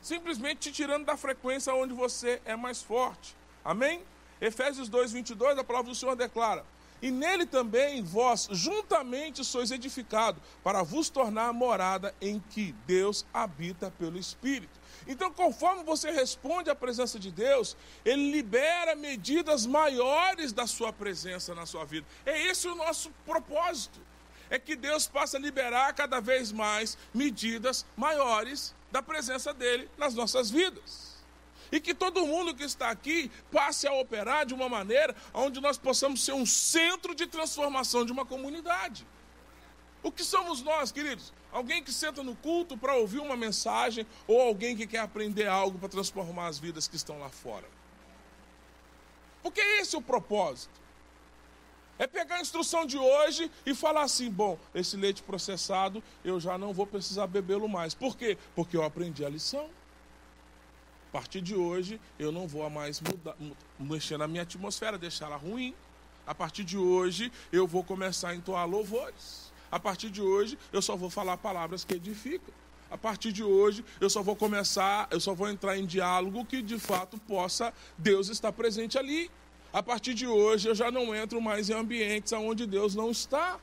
Simplesmente 0.00 0.60
te 0.60 0.72
tirando 0.72 1.06
da 1.06 1.16
frequência 1.16 1.74
onde 1.74 1.92
você 1.92 2.40
é 2.44 2.54
mais 2.54 2.82
forte. 2.82 3.34
Amém? 3.64 4.04
Efésios 4.40 4.88
2, 4.88 5.12
22, 5.12 5.58
a 5.58 5.64
palavra 5.64 5.90
do 5.90 5.94
Senhor 5.94 6.14
declara: 6.14 6.64
e 7.00 7.10
nele 7.10 7.46
também 7.46 8.02
vós 8.02 8.48
juntamente 8.50 9.44
sois 9.44 9.70
edificados, 9.70 10.42
para 10.62 10.82
vos 10.82 11.08
tornar 11.08 11.52
morada 11.52 12.14
em 12.20 12.40
que 12.50 12.72
Deus 12.86 13.24
habita 13.32 13.90
pelo 13.92 14.18
Espírito. 14.18 14.78
Então, 15.06 15.32
conforme 15.32 15.84
você 15.84 16.10
responde 16.10 16.68
à 16.68 16.74
presença 16.74 17.18
de 17.18 17.30
Deus, 17.30 17.76
Ele 18.04 18.30
libera 18.30 18.94
medidas 18.94 19.64
maiores 19.64 20.52
da 20.52 20.66
sua 20.66 20.92
presença 20.92 21.54
na 21.54 21.64
sua 21.64 21.84
vida. 21.84 22.06
É 22.26 22.46
esse 22.46 22.68
o 22.68 22.74
nosso 22.74 23.10
propósito. 23.24 24.00
É 24.50 24.58
que 24.58 24.74
Deus 24.74 25.06
passe 25.06 25.36
a 25.36 25.40
liberar 25.40 25.92
cada 25.94 26.20
vez 26.20 26.50
mais 26.52 26.96
medidas 27.12 27.84
maiores 27.96 28.74
da 28.90 29.02
presença 29.02 29.52
dele 29.52 29.88
nas 29.96 30.14
nossas 30.14 30.50
vidas. 30.50 31.07
E 31.70 31.80
que 31.80 31.94
todo 31.94 32.26
mundo 32.26 32.54
que 32.54 32.64
está 32.64 32.90
aqui 32.90 33.30
passe 33.52 33.86
a 33.86 33.92
operar 33.92 34.46
de 34.46 34.54
uma 34.54 34.68
maneira 34.68 35.14
onde 35.34 35.60
nós 35.60 35.76
possamos 35.78 36.24
ser 36.24 36.32
um 36.32 36.46
centro 36.46 37.14
de 37.14 37.26
transformação 37.26 38.04
de 38.04 38.12
uma 38.12 38.24
comunidade. 38.24 39.06
O 40.02 40.12
que 40.12 40.24
somos 40.24 40.62
nós, 40.62 40.92
queridos? 40.92 41.32
Alguém 41.50 41.82
que 41.82 41.92
senta 41.92 42.22
no 42.22 42.36
culto 42.36 42.76
para 42.76 42.94
ouvir 42.94 43.18
uma 43.18 43.36
mensagem 43.36 44.06
ou 44.26 44.40
alguém 44.40 44.76
que 44.76 44.86
quer 44.86 45.00
aprender 45.00 45.46
algo 45.46 45.78
para 45.78 45.88
transformar 45.88 46.46
as 46.46 46.58
vidas 46.58 46.86
que 46.86 46.96
estão 46.96 47.18
lá 47.18 47.28
fora? 47.28 47.66
Porque 49.42 49.60
esse 49.60 49.94
é 49.94 49.98
o 49.98 50.02
propósito. 50.02 50.78
É 51.98 52.06
pegar 52.06 52.36
a 52.36 52.40
instrução 52.40 52.86
de 52.86 52.96
hoje 52.96 53.50
e 53.66 53.74
falar 53.74 54.02
assim: 54.02 54.30
bom, 54.30 54.56
esse 54.74 54.96
leite 54.96 55.22
processado 55.22 56.02
eu 56.24 56.38
já 56.38 56.56
não 56.56 56.72
vou 56.72 56.86
precisar 56.86 57.26
bebê-lo 57.26 57.68
mais. 57.68 57.92
Por 57.92 58.16
quê? 58.16 58.38
Porque 58.54 58.76
eu 58.76 58.84
aprendi 58.84 59.24
a 59.24 59.28
lição. 59.28 59.68
A 61.08 61.10
partir 61.10 61.40
de 61.40 61.54
hoje, 61.54 61.98
eu 62.18 62.30
não 62.30 62.46
vou 62.46 62.68
mais 62.68 63.00
mudar, 63.00 63.34
mexer 63.80 64.18
na 64.18 64.28
minha 64.28 64.42
atmosfera, 64.42 64.98
deixar 64.98 65.26
ela 65.26 65.36
ruim. 65.36 65.74
A 66.26 66.34
partir 66.34 66.64
de 66.64 66.76
hoje, 66.76 67.32
eu 67.50 67.66
vou 67.66 67.82
começar 67.82 68.30
a 68.30 68.34
entoar 68.34 68.68
louvores. 68.68 69.50
A 69.72 69.80
partir 69.80 70.10
de 70.10 70.20
hoje, 70.20 70.58
eu 70.70 70.82
só 70.82 70.96
vou 70.96 71.08
falar 71.08 71.38
palavras 71.38 71.82
que 71.84 71.94
edificam. 71.94 72.52
A 72.90 72.98
partir 72.98 73.32
de 73.32 73.42
hoje, 73.42 73.82
eu 74.00 74.10
só 74.10 74.22
vou 74.22 74.36
começar, 74.36 75.08
eu 75.10 75.20
só 75.20 75.34
vou 75.34 75.48
entrar 75.48 75.78
em 75.78 75.86
diálogo 75.86 76.44
que 76.44 76.60
de 76.60 76.78
fato 76.78 77.18
possa 77.20 77.72
Deus 77.96 78.28
estar 78.28 78.52
presente 78.52 78.98
ali. 78.98 79.30
A 79.72 79.82
partir 79.82 80.12
de 80.12 80.26
hoje, 80.26 80.68
eu 80.68 80.74
já 80.74 80.90
não 80.90 81.14
entro 81.14 81.40
mais 81.40 81.70
em 81.70 81.74
ambientes 81.74 82.32
onde 82.32 82.66
Deus 82.66 82.94
não 82.94 83.10
está. 83.10 83.58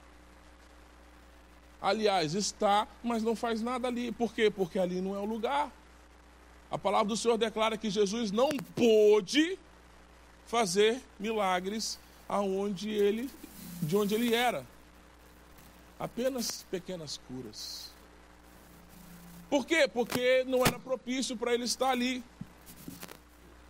Aliás, 1.81 2.33
está, 2.33 2.87
mas 3.03 3.21
não 3.21 3.35
faz 3.35 3.61
nada 3.61 3.87
ali. 3.87 4.11
Por 4.11 4.33
quê? 4.33 4.49
Porque 4.49 4.79
ali 4.79 5.01
não 5.01 5.15
é 5.15 5.19
o 5.19 5.25
lugar. 5.25 5.71
A 6.75 6.77
palavra 6.77 7.07
do 7.07 7.15
Senhor 7.15 7.37
declara 7.37 7.77
que 7.77 7.89
Jesus 7.89 8.31
não 8.31 8.49
pôde 8.75 9.57
fazer 10.45 11.01
milagres 11.17 11.97
aonde 12.27 12.89
ele, 12.89 13.31
de 13.81 13.95
onde 13.95 14.13
ele 14.13 14.35
era. 14.35 14.67
Apenas 15.97 16.65
pequenas 16.69 17.17
curas. 17.29 17.93
Por 19.49 19.65
quê? 19.65 19.87
Porque 19.87 20.43
não 20.43 20.65
era 20.65 20.77
propício 20.77 21.37
para 21.37 21.53
ele 21.53 21.63
estar 21.63 21.91
ali. 21.91 22.21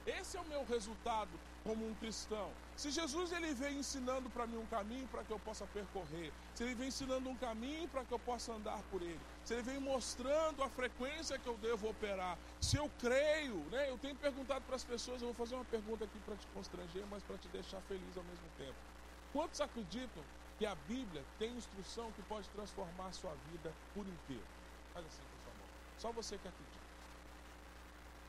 Esse 0.08 0.36
é 0.36 0.42
o 0.42 0.46
meu 0.46 0.66
resultado 0.66 1.30
como 1.66 1.86
um 1.90 1.96
cristão. 1.96 2.52
Se 2.78 2.92
Jesus 2.92 3.32
ele 3.32 3.54
vem 3.56 3.80
ensinando 3.80 4.30
para 4.30 4.46
mim 4.46 4.58
um 4.58 4.66
caminho 4.68 5.08
para 5.08 5.24
que 5.24 5.32
eu 5.32 5.40
possa 5.40 5.66
percorrer, 5.66 6.32
se 6.54 6.64
ele 6.64 6.76
vem 6.76 6.90
ensinando 6.90 7.28
um 7.28 7.36
caminho 7.36 7.88
para 7.88 8.06
que 8.06 8.12
eu 8.12 8.20
possa 8.20 8.54
andar 8.54 8.80
por 8.92 9.02
ele, 9.02 9.20
se 9.44 9.56
ele 9.56 9.64
vem 9.64 9.80
mostrando 9.80 10.62
a 10.62 10.70
frequência 10.70 11.40
que 11.40 11.48
eu 11.48 11.58
devo 11.58 11.90
operar, 11.90 12.38
se 12.62 12.78
eu 12.78 12.90
creio, 13.00 13.58
né? 13.72 13.90
Eu 13.90 13.98
tenho 13.98 14.16
perguntado 14.16 14.64
para 14.66 14.76
as 14.76 14.84
pessoas, 14.84 15.22
eu 15.22 15.30
vou 15.30 15.36
fazer 15.36 15.56
uma 15.56 15.66
pergunta 15.66 16.06
aqui 16.06 16.20
para 16.20 16.36
te 16.36 16.46
constranger, 16.54 17.04
mas 17.10 17.24
para 17.24 17.38
te 17.38 17.48
deixar 17.48 17.82
feliz 17.82 18.16
ao 18.16 18.24
mesmo 18.24 18.48
tempo. 18.60 18.78
Quantos 19.34 19.60
acreditam 19.60 20.24
que 20.60 20.68
a 20.68 20.76
Bíblia 20.88 21.24
tem 21.40 21.52
instrução 21.58 22.12
que 22.12 22.22
pode 22.24 22.48
transformar 22.50 23.08
a 23.08 23.12
sua 23.12 23.34
vida 23.52 23.74
por 23.96 24.06
inteiro? 24.06 24.46
Faz 24.94 25.04
assim 25.08 25.24
mão. 25.46 25.68
Só 25.98 26.12
você 26.12 26.38
que 26.38 26.48
acredita. 26.48 26.86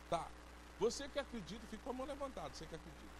Tá. 0.08 0.26
Você 0.78 1.08
que 1.08 1.18
acredita, 1.18 1.66
fica 1.66 1.82
com 1.82 1.90
a 1.90 1.92
mão 1.92 2.06
levantada, 2.06 2.50
você 2.52 2.64
que 2.66 2.74
acredita. 2.74 3.15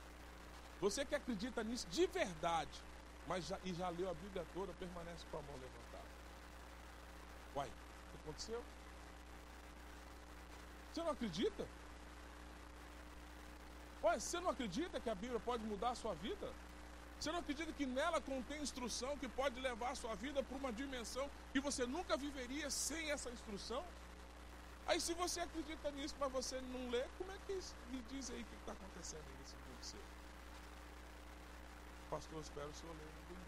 Você 0.80 1.04
que 1.04 1.14
acredita 1.14 1.64
nisso 1.64 1.86
de 1.88 2.06
verdade, 2.06 2.82
mas 3.26 3.46
já, 3.46 3.58
e 3.64 3.72
já 3.72 3.88
leu 3.88 4.10
a 4.10 4.14
Bíblia 4.14 4.44
toda, 4.52 4.72
permanece 4.74 5.24
com 5.30 5.38
a 5.38 5.42
mão 5.42 5.54
levantada. 5.54 6.10
Uai, 7.54 7.68
o 7.68 8.10
que 8.10 8.22
aconteceu? 8.22 8.62
Você 10.92 11.02
não 11.02 11.10
acredita? 11.10 11.66
Ué, 14.02 14.18
você 14.18 14.40
não 14.40 14.50
acredita 14.50 15.00
que 15.00 15.10
a 15.10 15.14
Bíblia 15.14 15.40
pode 15.40 15.64
mudar 15.64 15.90
a 15.90 15.94
sua 15.94 16.14
vida? 16.14 16.52
Você 17.18 17.32
não 17.32 17.40
acredita 17.40 17.72
que 17.72 17.86
nela 17.86 18.20
contém 18.20 18.62
instrução 18.62 19.16
que 19.16 19.28
pode 19.28 19.58
levar 19.60 19.90
a 19.90 19.94
sua 19.94 20.14
vida 20.14 20.42
para 20.42 20.56
uma 20.56 20.72
dimensão 20.72 21.30
que 21.52 21.60
você 21.60 21.86
nunca 21.86 22.16
viveria 22.16 22.70
sem 22.70 23.10
essa 23.10 23.30
instrução? 23.30 23.84
Aí 24.86 25.00
se 25.00 25.14
você 25.14 25.40
acredita 25.40 25.90
nisso, 25.90 26.14
mas 26.20 26.30
você 26.30 26.60
não 26.60 26.88
lê, 26.90 27.04
como 27.18 27.32
é 27.32 27.38
que 27.46 27.54
me 27.90 28.00
diz 28.10 28.30
aí 28.30 28.42
o 28.42 28.44
que 28.44 28.54
está 28.56 28.72
acontecendo 28.72 29.24
nesse 29.40 29.56
mundo 29.56 29.82
seu? 29.82 30.15
Pastor, 32.16 32.40
espero 32.40 32.68
o 32.70 32.72
senhor 32.72 32.96
ler 32.96 33.09
domingo. 33.29 33.46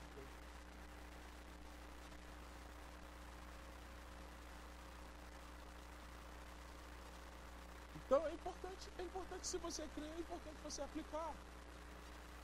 Então 7.97 8.27
é 8.27 8.33
importante, 8.35 8.91
é 8.99 9.03
importante 9.03 9.47
se 9.47 9.57
você 9.57 9.89
crê, 9.95 10.05
é 10.05 10.21
importante 10.21 10.57
você 10.63 10.83
aplicar. 10.83 11.33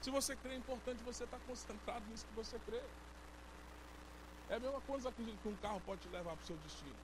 Se 0.01 0.11
você 0.11 0.35
crê, 0.37 0.55
é 0.55 0.57
importante 0.57 1.03
você 1.03 1.25
estar 1.25 1.39
concentrado 1.41 2.03
nisso 2.07 2.25
que 2.25 2.35
você 2.37 2.59
crê. 2.61 2.81
É 4.49 4.55
a 4.55 4.61
mesma 4.61 4.81
coisa 4.81 5.11
acredito 5.11 5.43
que 5.43 5.49
um 5.49 5.57
carro 5.57 5.83
pode 5.83 6.01
te 6.01 6.09
levar 6.09 6.35
para 6.37 6.43
o 6.43 6.47
seu 6.47 6.57
destino. 6.57 6.97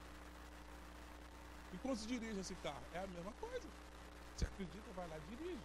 E 1.73 1.77
quando 1.77 1.97
se 1.97 2.07
dirige 2.07 2.39
esse 2.39 2.55
carro? 2.55 2.81
É 2.95 3.03
a 3.03 3.07
mesma 3.07 3.31
coisa. 3.33 3.67
Você 4.35 4.45
acredita, 4.45 4.91
vai 4.95 5.07
lá 5.07 5.15
e 5.15 5.35
dirige. 5.35 5.61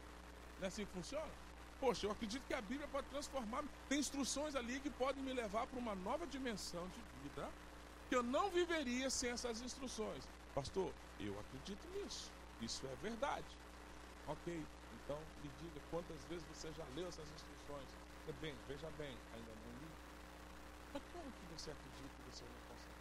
Não 0.58 0.64
é 0.64 0.66
assim 0.66 0.84
que 0.84 0.92
funciona? 0.92 1.45
Poxa, 1.80 2.06
eu 2.06 2.10
acredito 2.10 2.46
que 2.46 2.54
a 2.54 2.60
Bíblia 2.60 2.88
pode 2.88 3.06
transformar. 3.08 3.62
Tem 3.88 3.98
instruções 3.98 4.54
ali 4.54 4.80
que 4.80 4.90
podem 4.90 5.22
me 5.22 5.32
levar 5.32 5.66
para 5.66 5.78
uma 5.78 5.94
nova 5.94 6.26
dimensão 6.26 6.88
de 6.88 7.00
vida 7.22 7.48
que 8.08 8.14
eu 8.14 8.22
não 8.22 8.50
viveria 8.50 9.10
sem 9.10 9.30
essas 9.30 9.60
instruções. 9.60 10.28
Pastor, 10.54 10.92
eu 11.20 11.38
acredito 11.40 11.86
nisso. 11.88 12.30
Isso 12.60 12.86
é 12.86 12.94
verdade. 13.02 13.46
Ok, 14.26 14.66
então 14.94 15.18
me 15.42 15.50
diga 15.60 15.80
quantas 15.90 16.24
vezes 16.24 16.44
você 16.46 16.72
já 16.72 16.84
leu 16.94 17.08
essas 17.08 17.28
instruções. 17.30 17.88
É 18.28 18.32
bem, 18.40 18.54
veja 18.66 18.90
bem, 18.98 19.16
ainda 19.34 19.52
não 19.52 19.72
li. 19.80 19.88
Mas 20.94 21.02
como 21.12 21.30
que 21.30 21.44
você 21.52 21.70
acredita 21.70 22.08
que 22.08 22.30
você 22.30 22.44
não 22.44 22.60
consegue? 22.68 22.96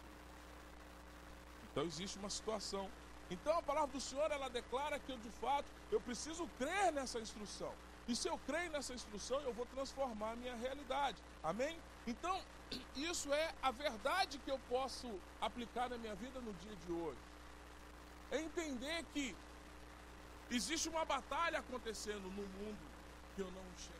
Então 1.70 1.84
existe 1.84 2.18
uma 2.18 2.30
situação. 2.30 2.90
Então 3.30 3.58
a 3.58 3.62
palavra 3.62 3.90
do 3.90 4.00
Senhor 4.00 4.30
ela 4.30 4.48
declara 4.48 5.00
que 5.00 5.10
eu 5.10 5.18
de 5.18 5.30
fato 5.30 5.66
eu 5.90 6.00
preciso 6.00 6.46
crer 6.58 6.92
nessa 6.92 7.18
instrução. 7.18 7.74
E 8.08 8.14
se 8.14 8.28
eu 8.28 8.38
creio 8.46 8.70
nessa 8.70 8.94
instrução, 8.94 9.40
eu 9.40 9.52
vou 9.52 9.66
transformar 9.66 10.32
a 10.32 10.36
minha 10.36 10.54
realidade. 10.56 11.18
Amém? 11.42 11.78
Então, 12.06 12.40
isso 12.94 13.32
é 13.32 13.52
a 13.62 13.70
verdade 13.70 14.38
que 14.38 14.50
eu 14.50 14.60
posso 14.68 15.08
aplicar 15.40 15.90
na 15.90 15.98
minha 15.98 16.14
vida 16.14 16.40
no 16.40 16.52
dia 16.54 16.76
de 16.86 16.92
hoje. 16.92 17.18
É 18.30 18.40
entender 18.40 19.04
que 19.12 19.34
Existe 20.50 20.88
uma 20.88 21.04
batalha 21.04 21.58
acontecendo 21.58 22.22
no 22.22 22.30
mundo 22.30 22.78
que 23.34 23.42
eu 23.42 23.50
não 23.50 23.62
enxergo. 23.74 23.96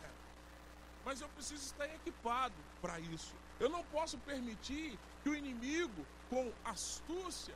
Mas 1.05 1.21
eu 1.21 1.29
preciso 1.31 1.65
estar 1.65 1.87
equipado 1.87 2.55
para 2.81 3.01
isso. 3.01 3.35
Eu 3.59 3.69
não 3.69 3.83
posso 3.85 4.17
permitir 4.19 4.99
que 5.23 5.29
o 5.29 5.35
inimigo, 5.35 6.07
com 6.31 6.53
astúcia, 6.65 7.55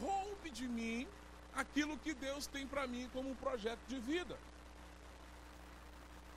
roube 0.00 0.50
de 0.50 0.68
mim 0.68 1.08
aquilo 1.54 1.98
que 1.98 2.14
Deus 2.14 2.46
tem 2.46 2.66
para 2.66 2.86
mim 2.86 3.10
como 3.12 3.30
um 3.30 3.34
projeto 3.34 3.80
de 3.88 3.98
vida. 3.98 4.38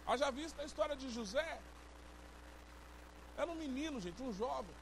Haja 0.08 0.32
visto 0.32 0.60
a 0.60 0.66
história 0.66 0.96
de 0.96 1.10
José. 1.10 1.60
Era 3.38 3.50
um 3.52 3.56
menino, 3.56 4.00
gente, 4.00 4.22
um 4.22 4.34
jovem, 4.34 4.76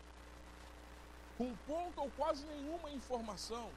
com 1.38 1.55
pouca 1.65 2.01
ou 2.01 2.12
quase 2.12 2.45
nenhuma 2.45 2.91
informação. 2.91 3.71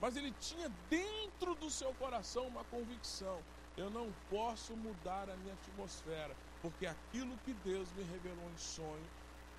Mas 0.00 0.16
ele 0.16 0.32
tinha 0.40 0.68
dentro 0.90 1.54
do 1.54 1.70
seu 1.70 1.92
coração 1.94 2.46
uma 2.46 2.64
convicção: 2.64 3.40
eu 3.76 3.90
não 3.90 4.12
posso 4.30 4.76
mudar 4.76 5.28
a 5.30 5.36
minha 5.36 5.54
atmosfera, 5.54 6.34
porque 6.62 6.86
aquilo 6.86 7.36
que 7.44 7.52
Deus 7.52 7.90
me 7.92 8.02
revelou 8.04 8.50
em 8.50 8.58
sonho 8.58 9.06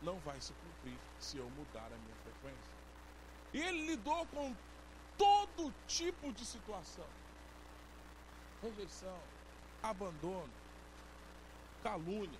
não 0.01 0.17
vai 0.19 0.39
se 0.41 0.53
cumprir 0.53 0.97
se 1.19 1.37
eu 1.37 1.49
mudar 1.51 1.87
a 1.87 1.97
minha 1.97 2.15
frequência. 2.23 2.73
E 3.53 3.61
ele 3.61 3.87
lidou 3.87 4.25
com 4.27 4.53
todo 5.17 5.73
tipo 5.87 6.31
de 6.33 6.45
situação: 6.45 7.07
rejeição, 8.61 9.17
abandono, 9.89 10.49
calúnia, 11.83 12.39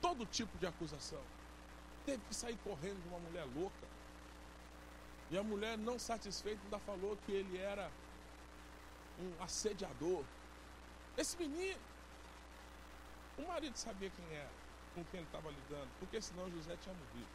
todo 0.00 0.26
tipo 0.26 0.56
de 0.58 0.66
acusação. 0.66 1.22
Teve 2.06 2.22
que 2.28 2.34
sair 2.34 2.56
correndo 2.64 3.02
de 3.02 3.08
uma 3.08 3.18
mulher 3.18 3.46
louca 3.54 3.86
e 5.30 5.36
a 5.36 5.42
mulher, 5.42 5.76
não 5.76 5.98
satisfeita, 5.98 6.60
ainda 6.64 6.78
falou 6.78 7.16
que 7.26 7.32
ele 7.32 7.58
era 7.58 7.90
um 9.20 9.42
assediador. 9.42 10.24
Esse 11.18 11.36
menino, 11.36 11.78
o 13.36 13.42
marido 13.42 13.76
sabia 13.76 14.08
quem 14.08 14.24
era, 14.34 14.50
com 14.94 15.04
quem 15.04 15.20
ele 15.20 15.28
estava 15.28 15.50
lidando, 15.50 15.88
porque 15.98 16.20
senão 16.20 16.50
José 16.50 16.76
tinha 16.80 16.94
morrido. 16.94 17.28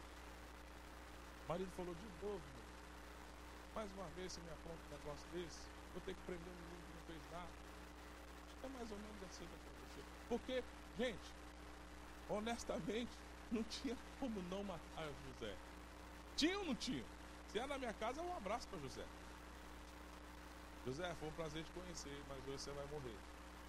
O 1.44 1.48
marido 1.48 1.70
falou 1.76 1.94
de 1.94 2.26
novo, 2.26 2.42
meu. 2.54 2.64
mais 3.76 3.92
uma 3.92 4.08
vez 4.16 4.32
você 4.32 4.40
me 4.40 4.50
apronta 4.50 4.80
um 4.88 4.98
negócio 4.98 5.28
desse, 5.32 5.60
vou 5.92 6.02
ter 6.04 6.14
que 6.14 6.20
prender 6.22 6.48
um 6.48 6.56
menino 6.56 6.82
que 6.82 6.94
não 6.96 7.06
fez 7.06 7.30
nada. 7.30 7.64
Menos 8.96 9.22
assim. 9.30 9.48
Porque, 10.28 10.64
gente, 10.98 11.34
honestamente, 12.28 13.12
não 13.50 13.62
tinha 13.64 13.96
como 14.18 14.42
não 14.42 14.64
matar 14.64 15.08
José. 15.26 15.54
Tinha 16.36 16.58
ou 16.58 16.64
não 16.64 16.74
tinha? 16.74 17.04
Se 17.48 17.58
é 17.58 17.66
na 17.66 17.78
minha 17.78 17.92
casa, 17.94 18.20
um 18.22 18.36
abraço 18.36 18.66
para 18.68 18.78
José. 18.80 19.04
José, 20.84 21.14
foi 21.20 21.28
um 21.28 21.32
prazer 21.32 21.64
te 21.64 21.70
conhecer, 21.70 22.22
mas 22.28 22.38
hoje 22.48 22.58
você 22.58 22.70
vai 22.72 22.86
morrer. 22.86 23.16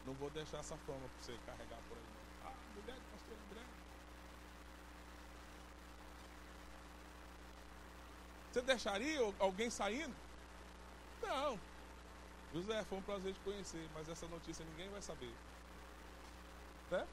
Não 0.06 0.14
vou 0.14 0.30
deixar 0.30 0.58
essa 0.58 0.76
fama 0.78 1.00
para 1.00 1.22
você 1.22 1.38
carregar 1.46 1.80
por 1.88 1.98
aí. 1.98 2.04
Ah, 2.46 2.54
mulher 2.76 2.96
de 2.96 3.06
pastor 3.12 3.38
André. 3.50 3.64
Você 8.52 8.62
deixaria 8.62 9.34
alguém 9.40 9.70
saindo? 9.70 10.16
Não. 11.22 11.60
José, 12.56 12.86
foi 12.86 12.98
um 12.98 13.02
prazer 13.02 13.34
te 13.34 13.40
conhecer, 13.42 13.86
mas 13.94 14.08
essa 14.08 14.26
notícia 14.28 14.64
ninguém 14.64 14.90
vai 14.90 15.02
saber. 15.02 15.34
Né? 16.90 17.06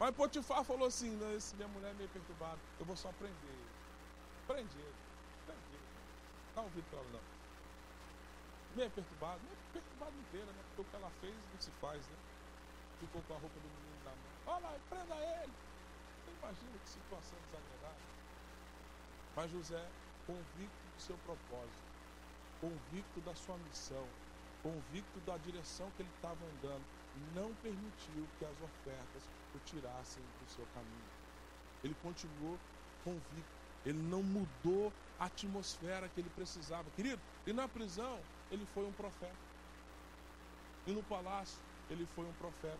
Mas 0.00 0.10
Potifar 0.16 0.64
falou 0.64 0.88
assim: 0.88 1.14
não, 1.18 1.32
esse 1.36 1.54
minha 1.54 1.68
mulher 1.68 1.92
é 1.92 1.94
meio 1.94 2.08
perturbada, 2.08 2.58
eu 2.80 2.84
vou 2.84 2.96
só 2.96 3.12
prender. 3.12 3.56
Prende 4.48 4.76
ele. 4.76 4.94
Dá 6.52 6.62
um 6.62 6.64
ouvido 6.64 6.84
para 6.90 6.98
ela, 6.98 7.08
não. 7.12 7.20
Meio 8.74 8.90
perturbado, 8.90 9.40
meio 9.44 9.56
perturbado 9.72 10.16
inteira, 10.18 10.46
né? 10.46 10.64
Porque 10.66 10.82
o 10.82 10.84
que 10.84 10.96
ela 10.96 11.10
fez 11.20 11.34
não 11.52 11.60
se 11.60 11.70
faz, 11.80 12.04
né? 12.08 12.16
Ficou 12.98 13.22
com 13.22 13.34
a 13.34 13.38
roupa 13.38 13.54
do 13.60 13.68
menino 13.68 14.04
na 14.04 14.10
mão. 14.10 14.56
Olha 14.56 14.66
lá, 14.66 14.78
prenda 14.90 15.14
ele. 15.14 15.52
Você 16.24 16.30
imagina 16.32 16.78
que 16.82 16.88
situação 16.88 17.38
desagradável. 17.46 18.06
Mas 19.36 19.50
José, 19.52 19.88
convicto 20.26 20.86
do 20.96 21.00
seu 21.00 21.16
propósito, 21.18 21.82
convicto 22.60 23.20
da 23.20 23.34
sua 23.36 23.56
missão, 23.58 24.08
convicto 24.64 25.20
da 25.20 25.36
direção 25.36 25.88
que 25.92 26.02
ele 26.02 26.10
estava 26.16 26.40
andando, 26.44 26.82
não 27.36 27.54
permitiu 27.62 28.26
que 28.38 28.44
as 28.44 28.60
ofertas 28.60 29.22
o 29.54 29.58
tirassem 29.60 30.22
do 30.42 30.50
seu 30.50 30.66
caminho. 30.74 31.14
Ele 31.84 31.94
continuou 32.02 32.58
convicto 33.04 33.64
ele 33.84 33.98
não 33.98 34.22
mudou 34.22 34.92
a 35.18 35.26
atmosfera 35.26 36.08
que 36.08 36.20
ele 36.20 36.30
precisava. 36.30 36.90
Querido, 36.96 37.20
e 37.46 37.52
na 37.52 37.68
prisão, 37.68 38.18
ele 38.50 38.66
foi 38.72 38.84
um 38.86 38.92
profeta. 38.92 39.36
E 40.86 40.92
no 40.92 41.02
palácio, 41.02 41.58
ele 41.90 42.06
foi 42.14 42.24
um 42.24 42.32
profeta. 42.34 42.78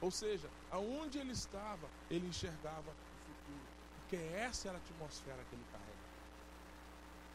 Ou 0.00 0.10
seja, 0.10 0.48
aonde 0.70 1.18
ele 1.18 1.32
estava, 1.32 1.88
ele 2.10 2.26
enxergava 2.26 2.90
o 2.90 3.24
futuro. 3.26 3.66
Porque 4.00 4.16
essa 4.16 4.68
era 4.68 4.78
a 4.78 4.80
atmosfera 4.80 5.42
que 5.48 5.54
ele 5.54 5.64
carrega. 5.70 5.81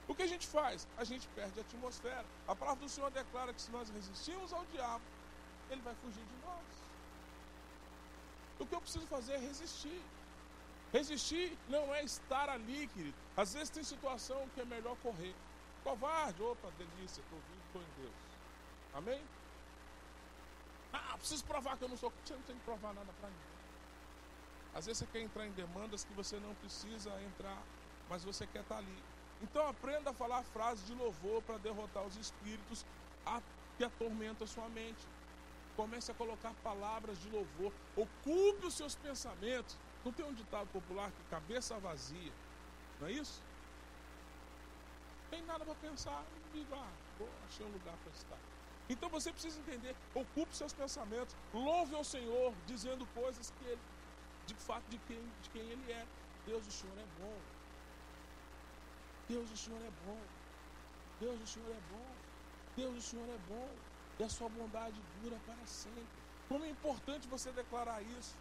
O 0.07 0.15
que 0.15 0.23
a 0.23 0.27
gente 0.27 0.47
faz? 0.47 0.87
A 0.97 1.03
gente 1.03 1.27
perde 1.29 1.59
a 1.59 1.61
atmosfera. 1.61 2.25
A 2.47 2.55
palavra 2.55 2.83
do 2.85 2.89
Senhor 2.89 3.11
declara 3.11 3.53
que 3.53 3.61
se 3.61 3.71
nós 3.71 3.89
resistirmos 3.89 4.53
ao 4.53 4.65
diabo, 4.65 5.03
ele 5.69 5.81
vai 5.81 5.93
fugir 5.95 6.23
de 6.23 6.45
nós. 6.45 6.65
O 8.59 8.65
que 8.65 8.73
eu 8.73 8.81
preciso 8.81 9.05
fazer 9.07 9.33
é 9.33 9.37
resistir. 9.37 10.01
Resistir 10.93 11.57
não 11.67 11.93
é 11.93 12.03
estar 12.03 12.49
ali, 12.49 12.87
querido. 12.87 13.17
Às 13.35 13.53
vezes 13.53 13.69
tem 13.69 13.83
situação 13.83 14.47
que 14.55 14.61
é 14.61 14.65
melhor 14.65 14.95
correr. 14.97 15.35
Covarde, 15.83 16.41
opa, 16.41 16.71
delícia, 16.77 17.21
estou 17.21 17.39
vivo, 17.39 17.61
estou 17.67 17.81
em 17.81 18.01
Deus. 18.01 18.13
Amém? 18.93 19.21
Ah, 20.93 21.17
preciso 21.17 21.43
provar 21.43 21.77
que 21.77 21.83
eu 21.83 21.89
não 21.89 21.97
sou. 21.97 22.11
Você 22.23 22.33
não 22.33 22.41
tem 22.43 22.55
que 22.55 22.63
provar 22.63 22.93
nada 22.93 23.11
para 23.19 23.29
ninguém. 23.29 23.57
Às 24.73 24.85
vezes 24.85 24.99
você 24.99 25.07
quer 25.07 25.21
entrar 25.21 25.45
em 25.45 25.51
demandas 25.51 26.05
que 26.05 26.13
você 26.13 26.39
não 26.39 26.55
precisa 26.55 27.11
entrar, 27.23 27.61
mas 28.09 28.23
você 28.23 28.47
quer 28.47 28.61
estar 28.61 28.77
ali. 28.77 29.03
Então 29.41 29.67
aprenda 29.67 30.09
a 30.09 30.13
falar 30.13 30.43
frases 30.43 30.85
de 30.87 30.93
louvor 30.93 31.41
para 31.43 31.57
derrotar 31.57 32.03
os 32.05 32.15
espíritos 32.15 32.85
que 33.77 33.83
atormentam 33.83 34.45
a 34.45 34.47
sua 34.47 34.67
mente. 34.69 35.07
Comece 35.75 36.11
a 36.11 36.15
colocar 36.15 36.53
palavras 36.63 37.19
de 37.19 37.29
louvor. 37.29 37.71
Ocupe 37.95 38.65
os 38.65 38.73
seus 38.73 38.95
pensamentos. 38.95 39.77
Não 40.03 40.11
tem 40.11 40.25
um 40.25 40.33
ditado 40.33 40.67
popular 40.69 41.11
que 41.11 41.23
cabeça 41.29 41.77
vazia. 41.77 42.31
Não 42.99 43.07
é 43.07 43.11
isso? 43.11 43.43
Tem 45.29 45.41
nada 45.43 45.63
para 45.63 45.75
pensar. 45.75 46.23
Diga, 46.53 46.75
ah, 46.75 46.91
vou, 47.19 47.29
achei 47.47 47.65
um 47.65 47.69
lugar 47.69 47.95
para 48.03 48.11
estar. 48.13 48.37
Então 48.89 49.09
você 49.09 49.31
precisa 49.31 49.59
entender, 49.59 49.93
ocupe 50.15 50.55
seus 50.55 50.71
pensamentos, 50.71 51.35
louve 51.53 51.93
ao 51.93 52.05
Senhor, 52.05 52.53
dizendo 52.65 53.05
coisas 53.07 53.51
que 53.51 53.65
ele, 53.65 53.81
de 54.45 54.55
fato, 54.55 54.85
de 54.87 54.97
quem, 54.99 55.21
de 55.41 55.49
quem 55.49 55.61
Ele 55.61 55.91
é. 55.91 56.05
Deus, 56.45 56.65
o 56.65 56.71
Senhor 56.71 56.97
é 56.97 57.05
bom. 57.21 57.37
Deus, 59.27 59.51
o 59.51 59.57
Senhor 59.57 59.81
é 59.81 59.91
bom. 60.05 60.19
Deus, 61.19 61.41
o 61.41 61.47
Senhor 61.47 61.69
é 61.69 61.81
bom. 61.91 62.09
Deus, 62.75 62.97
o 62.97 63.01
Senhor 63.01 63.27
é 63.27 63.37
bom. 63.49 63.69
E 64.19 64.23
a 64.23 64.29
sua 64.29 64.49
bondade 64.49 64.95
dura 65.21 65.37
para 65.45 65.65
sempre. 65.65 66.03
Como 66.47 66.63
é 66.63 66.69
importante 66.69 67.27
você 67.27 67.51
declarar 67.51 68.01
isso. 68.01 68.35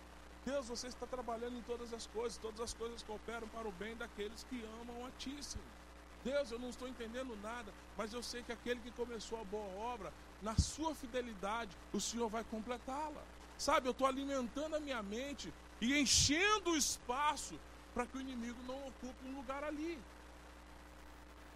Deus, 0.44 0.68
você 0.68 0.86
está 0.86 1.06
trabalhando 1.06 1.56
em 1.56 1.62
todas 1.62 1.92
as 1.92 2.06
coisas, 2.06 2.38
todas 2.38 2.60
as 2.60 2.72
coisas 2.72 3.02
cooperam 3.02 3.48
para 3.48 3.66
o 3.66 3.72
bem 3.72 3.96
daqueles 3.96 4.44
que 4.44 4.64
amam 4.80 5.04
a 5.04 5.10
Ti, 5.18 5.42
Senhor. 5.42 5.66
Deus, 6.22 6.50
eu 6.50 6.58
não 6.58 6.70
estou 6.70 6.88
entendendo 6.88 7.36
nada, 7.42 7.72
mas 7.96 8.12
eu 8.12 8.22
sei 8.22 8.42
que 8.42 8.52
aquele 8.52 8.80
que 8.80 8.90
começou 8.92 9.40
a 9.40 9.44
boa 9.44 9.68
obra, 9.92 10.12
na 10.40 10.56
sua 10.56 10.94
fidelidade, 10.94 11.76
o 11.92 12.00
Senhor 12.00 12.28
vai 12.28 12.44
completá-la. 12.44 13.22
Sabe, 13.58 13.88
eu 13.88 13.92
estou 13.92 14.06
alimentando 14.06 14.76
a 14.76 14.80
minha 14.80 15.02
mente 15.02 15.52
e 15.80 15.98
enchendo 15.98 16.70
o 16.70 16.76
espaço 16.76 17.58
para 17.94 18.06
que 18.06 18.16
o 18.16 18.20
inimigo 18.20 18.60
não 18.66 18.88
ocupe 18.88 19.26
um 19.26 19.36
lugar 19.36 19.64
ali. 19.64 19.98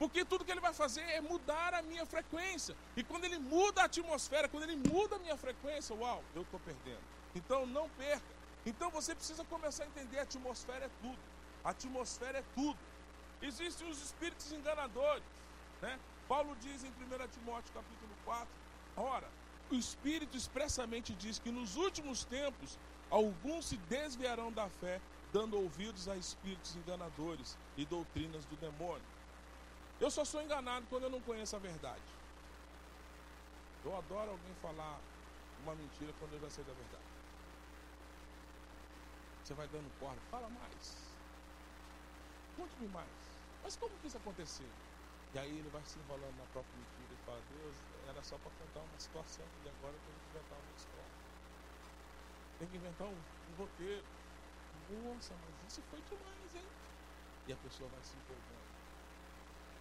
Porque 0.01 0.25
tudo 0.25 0.47
que 0.47 0.51
ele 0.51 0.63
vai 0.63 0.73
fazer 0.73 1.03
é 1.03 1.21
mudar 1.21 1.75
a 1.75 1.83
minha 1.83 2.07
frequência. 2.07 2.75
E 2.97 3.05
quando 3.05 3.27
ele 3.27 3.39
muda 3.39 3.83
a 3.83 3.85
atmosfera, 3.85 4.49
quando 4.49 4.63
ele 4.63 4.77
muda 4.77 5.17
a 5.17 5.19
minha 5.19 5.37
frequência, 5.37 5.95
uau, 5.95 6.25
eu 6.35 6.41
estou 6.41 6.59
perdendo. 6.59 7.03
Então 7.35 7.67
não 7.67 7.87
perca. 7.91 8.25
Então 8.65 8.91
você 8.91 9.15
precisa 9.15 9.45
começar 9.45 9.85
a 9.85 9.87
entender: 9.89 10.19
a 10.19 10.23
atmosfera 10.23 10.87
é 10.87 10.91
tudo. 11.03 11.19
A 11.63 11.71
atmosfera 11.71 12.39
é 12.39 12.45
tudo. 12.55 12.79
Existem 13.43 13.91
os 13.91 14.03
espíritos 14.03 14.51
enganadores. 14.53 15.23
Né? 15.83 16.01
Paulo 16.27 16.57
diz 16.63 16.83
em 16.83 16.89
1 16.89 16.93
Timóteo 17.29 17.71
capítulo 17.75 18.15
4, 18.25 18.49
ora, 18.97 19.29
o 19.71 19.75
Espírito 19.75 20.35
expressamente 20.35 21.13
diz 21.13 21.39
que 21.39 21.51
nos 21.51 21.77
últimos 21.77 22.25
tempos 22.25 22.79
alguns 23.11 23.67
se 23.67 23.77
desviarão 23.77 24.51
da 24.51 24.67
fé, 24.69 24.99
dando 25.31 25.59
ouvidos 25.59 26.09
a 26.09 26.17
espíritos 26.17 26.75
enganadores 26.77 27.59
e 27.77 27.85
doutrinas 27.85 28.47
do 28.47 28.57
demônio. 28.57 29.20
Eu 30.01 30.11
só 30.11 30.25
sou 30.25 30.41
enganado 30.43 30.87
quando 30.89 31.05
eu 31.05 31.11
não 31.11 31.21
conheço 31.21 31.55
a 31.55 31.59
verdade. 31.59 32.03
Eu 33.85 33.95
adoro 33.97 34.31
alguém 34.31 34.55
falar 34.63 34.99
uma 35.63 35.75
mentira 35.75 36.13
quando 36.19 36.33
eu 36.33 36.41
já 36.41 36.49
sei 36.49 36.65
da 36.65 36.73
verdade. 36.73 37.05
Você 39.45 39.53
vai 39.53 39.69
dando 39.69 39.91
corda, 40.01 40.19
fala 40.31 40.49
mais. 40.49 40.97
Conte-me 42.57 42.89
mais. 42.89 43.09
Mas 43.63 43.77
como 43.77 43.95
que 43.99 44.07
isso 44.07 44.17
aconteceu? 44.17 44.69
E 45.35 45.39
aí 45.39 45.51
ele 45.51 45.69
vai 45.69 45.83
se 45.85 45.99
enrolando 45.99 46.37
na 46.39 46.47
própria 46.47 46.77
mentira 46.77 47.13
e 47.13 47.25
fala, 47.27 47.41
Deus, 47.51 47.77
era 48.09 48.23
só 48.23 48.39
para 48.39 48.51
contar 48.53 48.81
uma 48.81 48.99
situação 48.99 49.45
e 49.65 49.69
agora 49.69 49.93
tem 49.93 50.15
que 50.15 50.29
inventar 50.31 50.59
uma 50.59 50.77
história. 50.77 51.15
Tem 52.59 52.69
que 52.69 52.77
inventar 52.77 53.07
um, 53.07 53.13
um 53.13 53.55
roteiro. 53.59 54.05
Nossa, 55.05 55.35
mas 55.35 55.73
isso 55.73 55.83
foi 55.91 56.01
demais, 56.09 56.55
hein? 56.55 56.67
E 57.47 57.53
a 57.53 57.57
pessoa 57.57 57.89
vai 57.91 58.03
se 58.03 58.17
empolgando. 58.17 58.70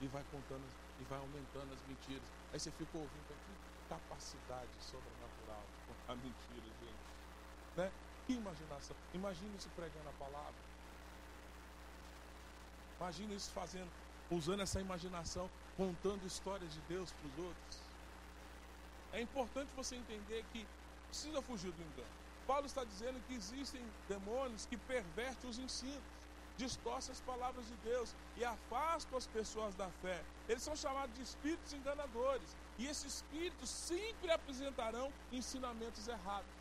E 0.02 0.08
vai 0.08 0.24
contando, 0.32 0.64
e 1.00 1.04
vai 1.04 1.20
aumentando 1.20 1.74
as 1.74 1.82
mentiras. 1.88 2.24
Aí 2.54 2.60
você 2.60 2.72
fica 2.72 2.98
ouvindo 2.98 3.28
que 3.28 3.90
capacidade 3.90 4.70
sobrenatural 4.80 5.64
de 5.76 5.94
contar 5.94 6.16
mentiras, 6.24 6.74
gente. 6.80 7.76
Né? 7.76 7.92
Que 8.26 8.34
imaginação. 8.34 8.96
Imagina 9.14 9.56
isso 9.58 9.70
pregando 9.76 10.10
a 10.10 10.14
palavra. 10.14 10.70
Imagina 13.00 13.34
isso 13.34 13.50
fazendo, 13.52 13.90
usando 14.30 14.62
essa 14.62 14.80
imaginação, 14.80 15.50
contando 15.78 16.26
histórias 16.28 16.72
de 16.74 16.82
Deus 16.82 17.12
para 17.12 17.28
os 17.28 17.46
outros. 17.46 17.80
É 19.14 19.22
importante 19.22 19.70
você 19.76 19.96
entender 19.96 20.46
que 20.52 20.68
precisa 21.08 21.42
fugir 21.42 21.72
do 21.72 21.82
engano. 21.82 22.20
Paulo 22.46 22.66
está 22.66 22.84
dizendo 22.84 23.22
que 23.28 23.34
existem 23.34 23.82
demônios 24.08 24.66
que 24.66 24.76
pervertem 24.76 25.50
os 25.50 25.58
ensinos, 25.58 26.04
distorcem 26.60 27.14
as 27.14 27.22
palavras 27.22 27.66
de 27.66 27.76
Deus 27.90 28.14
e 28.36 28.44
afastam 28.44 29.18
as 29.18 29.26
pessoas 29.26 29.74
da 29.76 29.88
fé. 30.02 30.22
Eles 30.48 30.62
são 30.62 30.76
chamados 30.76 31.16
de 31.16 31.22
espíritos 31.22 31.72
enganadores. 31.72 32.56
E 32.78 32.86
esses 32.86 33.14
espíritos 33.16 33.70
sempre 33.70 34.30
apresentarão 34.30 35.12
ensinamentos 35.32 36.06
errados. 36.08 36.52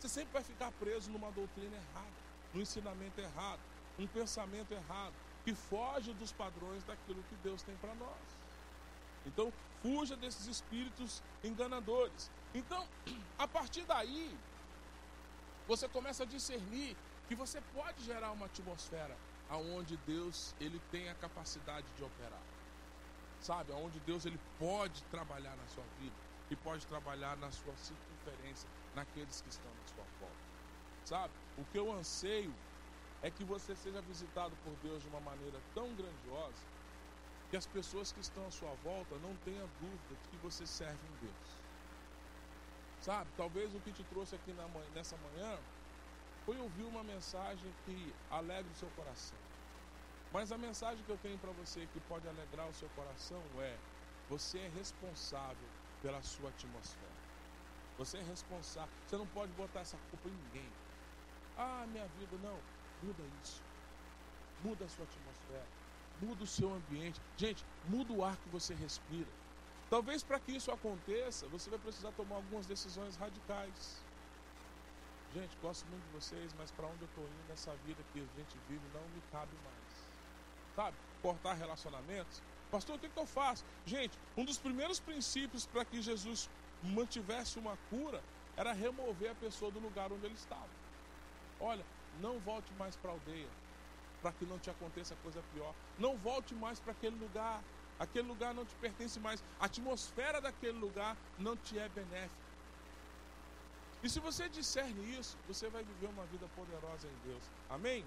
Você 0.00 0.08
sempre 0.08 0.32
vai 0.32 0.42
ficar 0.42 0.72
preso 0.72 1.10
numa 1.10 1.30
doutrina 1.30 1.76
errada, 1.76 2.16
num 2.54 2.62
ensinamento 2.62 3.20
errado, 3.20 3.60
um 3.98 4.06
pensamento 4.06 4.72
errado, 4.72 5.12
que 5.44 5.54
foge 5.54 6.14
dos 6.14 6.32
padrões 6.32 6.82
daquilo 6.84 7.22
que 7.28 7.36
Deus 7.42 7.62
tem 7.62 7.76
para 7.76 7.94
nós. 7.94 8.26
Então, 9.26 9.52
fuja 9.82 10.16
desses 10.16 10.46
espíritos 10.46 11.22
enganadores. 11.44 12.30
Então, 12.54 12.88
a 13.38 13.46
partir 13.46 13.84
daí, 13.84 14.34
você 15.68 15.86
começa 15.86 16.22
a 16.22 16.26
discernir 16.26 16.96
que 17.32 17.36
você 17.36 17.62
pode 17.74 18.04
gerar 18.04 18.30
uma 18.32 18.44
atmosfera 18.44 19.16
aonde 19.48 19.96
Deus 20.06 20.54
ele 20.60 20.78
tem 20.90 21.08
a 21.08 21.14
capacidade 21.14 21.86
de 21.96 22.04
operar. 22.04 22.42
Sabe, 23.40 23.72
aonde 23.72 23.98
Deus 24.00 24.26
ele 24.26 24.38
pode 24.58 25.02
trabalhar 25.04 25.56
na 25.56 25.66
sua 25.68 25.84
vida 25.98 26.14
e 26.50 26.56
pode 26.56 26.86
trabalhar 26.86 27.34
na 27.38 27.50
sua 27.50 27.74
circunferência, 27.74 28.68
naqueles 28.94 29.40
que 29.40 29.48
estão 29.48 29.70
na 29.70 29.86
sua 29.94 30.04
volta. 30.20 30.36
Sabe? 31.06 31.32
O 31.56 31.64
que 31.64 31.78
eu 31.78 31.90
anseio 31.90 32.54
é 33.22 33.30
que 33.30 33.44
você 33.44 33.74
seja 33.76 34.02
visitado 34.02 34.54
por 34.62 34.74
Deus 34.82 35.02
de 35.02 35.08
uma 35.08 35.20
maneira 35.20 35.58
tão 35.74 35.88
grandiosa 35.94 36.66
que 37.50 37.56
as 37.56 37.66
pessoas 37.66 38.12
que 38.12 38.20
estão 38.20 38.46
à 38.46 38.50
sua 38.50 38.74
volta 38.84 39.16
não 39.22 39.34
tenham 39.36 39.66
dúvida 39.80 40.20
de 40.22 40.28
que 40.28 40.36
você 40.36 40.66
serve 40.66 41.00
um 41.10 41.16
Deus. 41.24 41.62
Sabe, 43.00 43.30
talvez 43.38 43.74
o 43.74 43.80
que 43.80 43.90
te 43.90 44.04
trouxe 44.04 44.34
aqui 44.34 44.52
na, 44.52 44.68
nessa 44.94 45.16
manhã 45.16 45.58
foi 46.44 46.58
ouvir 46.58 46.84
uma 46.84 47.02
mensagem 47.04 47.72
que 47.84 48.14
alegre 48.30 48.70
o 48.70 48.76
seu 48.76 48.88
coração. 48.90 49.38
Mas 50.32 50.50
a 50.50 50.58
mensagem 50.58 51.04
que 51.04 51.10
eu 51.10 51.18
tenho 51.18 51.38
para 51.38 51.52
você 51.52 51.86
que 51.92 52.00
pode 52.00 52.26
alegrar 52.28 52.68
o 52.68 52.74
seu 52.74 52.88
coração 52.90 53.42
é: 53.58 53.76
você 54.28 54.58
é 54.58 54.68
responsável 54.68 55.68
pela 56.00 56.22
sua 56.22 56.48
atmosfera. 56.48 57.22
Você 57.98 58.18
é 58.18 58.22
responsável. 58.22 58.92
Você 59.06 59.16
não 59.16 59.26
pode 59.28 59.52
botar 59.52 59.80
essa 59.80 59.98
culpa 60.10 60.28
em 60.28 60.32
ninguém. 60.32 60.72
Ah, 61.56 61.86
minha 61.88 62.06
vida, 62.18 62.36
não. 62.42 62.58
Muda 63.02 63.22
isso. 63.42 63.62
Muda 64.64 64.84
a 64.84 64.88
sua 64.88 65.04
atmosfera 65.04 65.82
muda 66.22 66.44
o 66.44 66.46
seu 66.46 66.72
ambiente. 66.72 67.20
Gente, 67.36 67.64
muda 67.88 68.12
o 68.12 68.24
ar 68.24 68.36
que 68.36 68.48
você 68.48 68.74
respira. 68.74 69.28
Talvez 69.90 70.22
para 70.22 70.40
que 70.40 70.52
isso 70.52 70.70
aconteça, 70.70 71.46
você 71.48 71.68
vai 71.68 71.78
precisar 71.78 72.12
tomar 72.12 72.36
algumas 72.36 72.66
decisões 72.66 73.16
radicais. 73.16 74.02
Gente, 75.34 75.56
gosto 75.62 75.86
muito 75.86 76.02
de 76.04 76.10
vocês, 76.12 76.54
mas 76.58 76.70
para 76.70 76.86
onde 76.86 77.02
eu 77.02 77.08
estou 77.08 77.24
indo 77.24 77.48
nessa 77.48 77.74
vida 77.86 78.02
que 78.12 78.20
a 78.20 78.38
gente 78.38 78.56
vive 78.68 78.82
não 78.92 79.02
me 79.14 79.22
cabe 79.30 79.52
mais. 79.64 80.76
Sabe? 80.76 80.96
Cortar 81.22 81.54
relacionamentos. 81.54 82.42
Pastor, 82.70 82.96
o 82.96 82.98
que, 82.98 83.08
que 83.08 83.18
eu 83.18 83.26
faço? 83.26 83.64
Gente, 83.86 84.18
um 84.36 84.44
dos 84.44 84.58
primeiros 84.58 85.00
princípios 85.00 85.66
para 85.66 85.84
que 85.84 86.02
Jesus 86.02 86.48
mantivesse 86.82 87.58
uma 87.58 87.76
cura 87.88 88.22
era 88.56 88.72
remover 88.72 89.30
a 89.30 89.34
pessoa 89.34 89.70
do 89.70 89.78
lugar 89.78 90.12
onde 90.12 90.26
ele 90.26 90.34
estava. 90.34 90.68
Olha, 91.60 91.84
não 92.20 92.38
volte 92.40 92.72
mais 92.74 92.96
para 92.96 93.10
a 93.10 93.14
aldeia 93.14 93.48
para 94.22 94.32
que 94.32 94.46
não 94.46 94.58
te 94.58 94.70
aconteça 94.70 95.16
coisa 95.22 95.42
pior. 95.52 95.74
Não 95.98 96.16
volte 96.16 96.54
mais 96.54 96.78
para 96.78 96.92
aquele 96.92 97.16
lugar. 97.16 97.60
Aquele 97.98 98.26
lugar 98.28 98.54
não 98.54 98.64
te 98.64 98.74
pertence 98.76 99.18
mais. 99.18 99.42
A 99.60 99.66
atmosfera 99.66 100.40
daquele 100.40 100.78
lugar 100.78 101.16
não 101.38 101.56
te 101.56 101.78
é 101.78 101.88
benéfica. 101.88 102.41
E 104.02 104.08
se 104.08 104.18
você 104.18 104.48
discerne 104.48 105.18
isso, 105.18 105.36
você 105.46 105.68
vai 105.68 105.84
viver 105.84 106.06
uma 106.06 106.26
vida 106.26 106.46
poderosa 106.56 107.06
em 107.06 107.28
Deus. 107.28 107.42
Amém? 107.70 108.04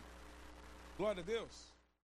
Glória 0.98 1.22
a 1.22 1.26
Deus. 1.26 1.75